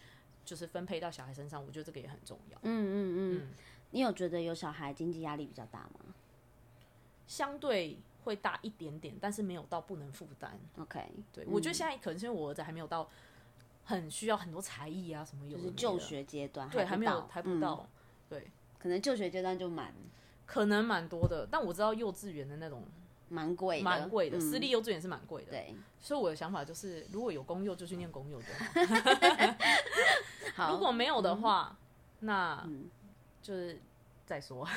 [0.45, 2.59] 就是分配到小孩身上，我觉得这个也很重要。
[2.61, 3.53] 嗯嗯嗯嗯，
[3.89, 6.13] 你有觉得有小孩经济压力比较大吗
[7.25, 10.59] 相对会大一点点，但是没有到不能负担。
[10.77, 13.09] ？OK，对、我觉得现在可能是因为我儿子还没有到
[13.87, 17.87] 很需要很多才艺啊什么有的就是就学阶段对，还还没有还不到，
[18.27, 19.93] 对，可能就学阶段就蛮
[20.45, 21.47] 可能蛮多的。
[21.49, 22.83] 但我知道幼稚园的那种
[23.29, 25.51] 蛮贵的，蛮贵的，嗯私立幼稚园是蛮贵的。
[25.51, 28.65] 对，所以我的想法就是，如果有公幼就去念公幼就好。
[30.67, 31.77] 好，如果没有的话，
[32.19, 32.89] 那嗯
[33.41, 33.79] 就是
[34.25, 34.67] 再说。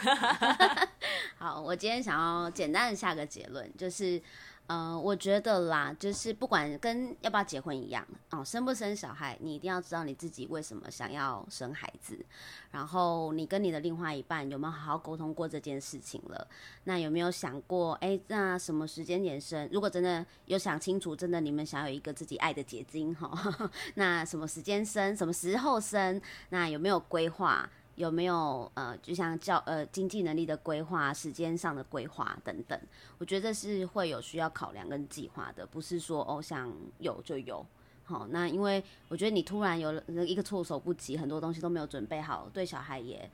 [1.36, 4.22] 好，我今天想要简单的下个结论，就是，
[4.70, 12.24] 呃，我觉得啦，就是不管跟要不要结婚一样，哦，生不生小孩，你一定要知道你自己为什么想要生孩子，
[12.70, 16.46] 然后你跟你的另外一半有没有好好沟通过这件事情了？
[16.84, 19.68] 那有没有想过，哎，那什么时间点生？
[19.72, 23.28] 如果真的有想清楚，真的你们想有一个自己爱的结晶哈，
[23.96, 26.22] 那什么时间生，什么时候生？
[26.50, 27.68] 那有没有规划？
[28.00, 32.80] 有没有呃，就像教呃经济能力的规划、时间上的规划等等，
[33.18, 37.64] 我觉得是会有需要考量跟计划的，不是说哦想有就有。
[38.04, 43.30] 好，那因为我觉得你突然有了一个措手不及，很多东西都没有准备好，对小孩也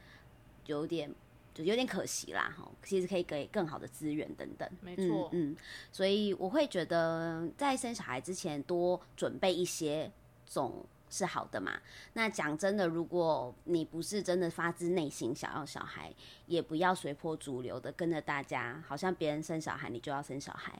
[0.67, 1.09] 有点
[1.55, 2.53] 就有点可惜啦。
[2.59, 4.69] 哈，其实可以给更好的资源等等。
[4.81, 5.57] 没错嗯，嗯，
[5.93, 10.11] 所以我会觉得在生小孩之前多准备一些
[10.45, 10.85] 总
[11.17, 11.81] 是好的嘛。
[12.13, 16.13] 那讲真的，如果你不是真的发自内心想要小孩，
[16.47, 20.79] 也不要随波逐流的跟着大家，好像别人生小孩你就要生小孩，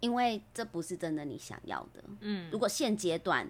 [0.00, 2.04] 因为这不是真的你想要的。
[2.20, 3.48] 嗯，如果现阶段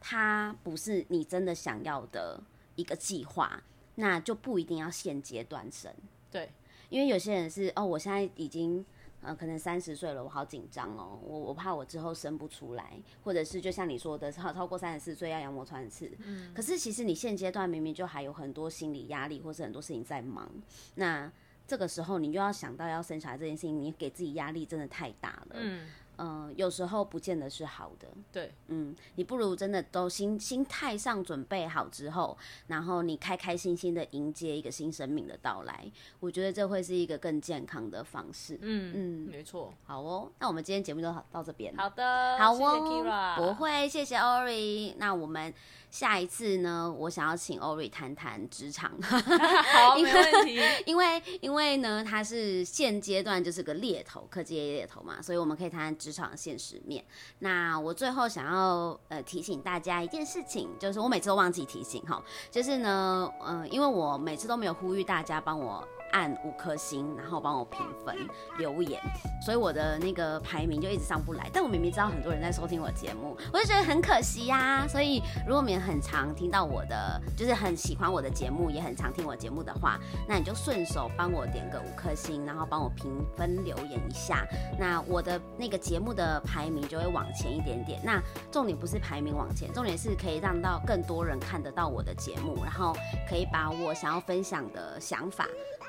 [0.00, 2.40] 它不是你真的想要的
[2.76, 3.62] 一个计划，
[3.96, 5.92] 那就不一定要现阶段生。
[6.30, 6.50] 对，
[6.88, 8.84] 因为有些人是哦，我现在已经
[9.24, 16.10] 呃可能三十岁了，我好紧张哦，我我怕我之后生不出来，或者是就像你说的，超超过三十四岁要羊膜穿刺。
[16.24, 20.50] 嗯，可是其实你现阶段明明就还有很多心理压力，或是很多事情在忙，
[20.94, 21.32] 那
[21.66, 25.54] 这个时候你就要想到要生小孩这件事情，你给自己压力真的太大了。
[25.54, 28.08] 嗯，嗯、有时候不见得是好的。
[28.32, 32.36] 对，嗯，你不如真的都心心态上准备好之后，
[32.66, 35.90] 然后你开开心心的迎接一个新生命的到来，
[36.20, 38.58] 我觉得这会是一个更健康的方式。
[38.60, 39.72] 嗯嗯没错。
[39.84, 41.74] 好哦，那我们今天节目就到到这边。
[41.76, 44.94] 好的，好谢谢哦不会，谢谢 Ori。
[44.98, 45.52] 那我们
[45.90, 50.60] 下一次呢，我想要请 Ori 谈谈职场， 好， 没问题。
[50.86, 57.02] 因为因为呢，他是现阶段就是个猎头，科技业猎头嘛，所以我们可以谈谈职场现实面。
[57.38, 65.82] 那我最后想要呃提醒大家一件事情，就是我每次都忘记提醒哈，就是呢，嗯、因为我每次都没有呼吁大家帮我
[66.14, 68.16] 按五颗星，然后帮我评分
[68.56, 69.00] 留言，
[69.44, 71.50] 所以我的那个排名就一直上不来。
[71.52, 79.98] 但我明明知道很多人在收听我节目，我就觉得很可惜呀、所以如果你们很常听到我的，就是很喜欢我的节目，也很常听我节目的话，
[80.28, 84.46] 那你就顺手帮我点个五颗星，然后帮我评分留言一下，
[84.78, 88.00] 那我的那个节目的排名就会往前一点点。
[88.04, 92.94] 那重点不是排名往前，重点是可以让到更多人看得到我的节目，然后
[93.28, 95.44] 可以把我想要分享的想法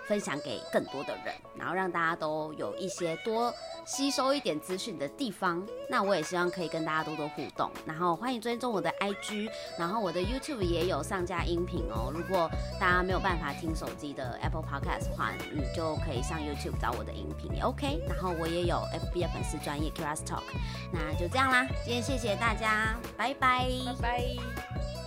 [0.08, 3.53] 分享给更多的人，然后让大家都有一些多
[3.86, 5.66] 吸收一点资讯的地方。
[5.89, 12.12] 那我也希望可以跟大家多多互动，然后欢迎追踪我的 IG，然后我的 YouTube 也有上架音频哦。
[12.14, 12.49] 如果
[12.80, 18.01] 大家没有办法听手机的 Apple Podcast 的话，你就可以上 YouTube 找我的音频也 OK。
[18.08, 20.43] 然后我也有 FB 的粉丝专业 Kira's Talk，
[20.91, 21.66] 那就这样啦。
[21.84, 25.05] 今天谢谢大家，拜拜拜拜。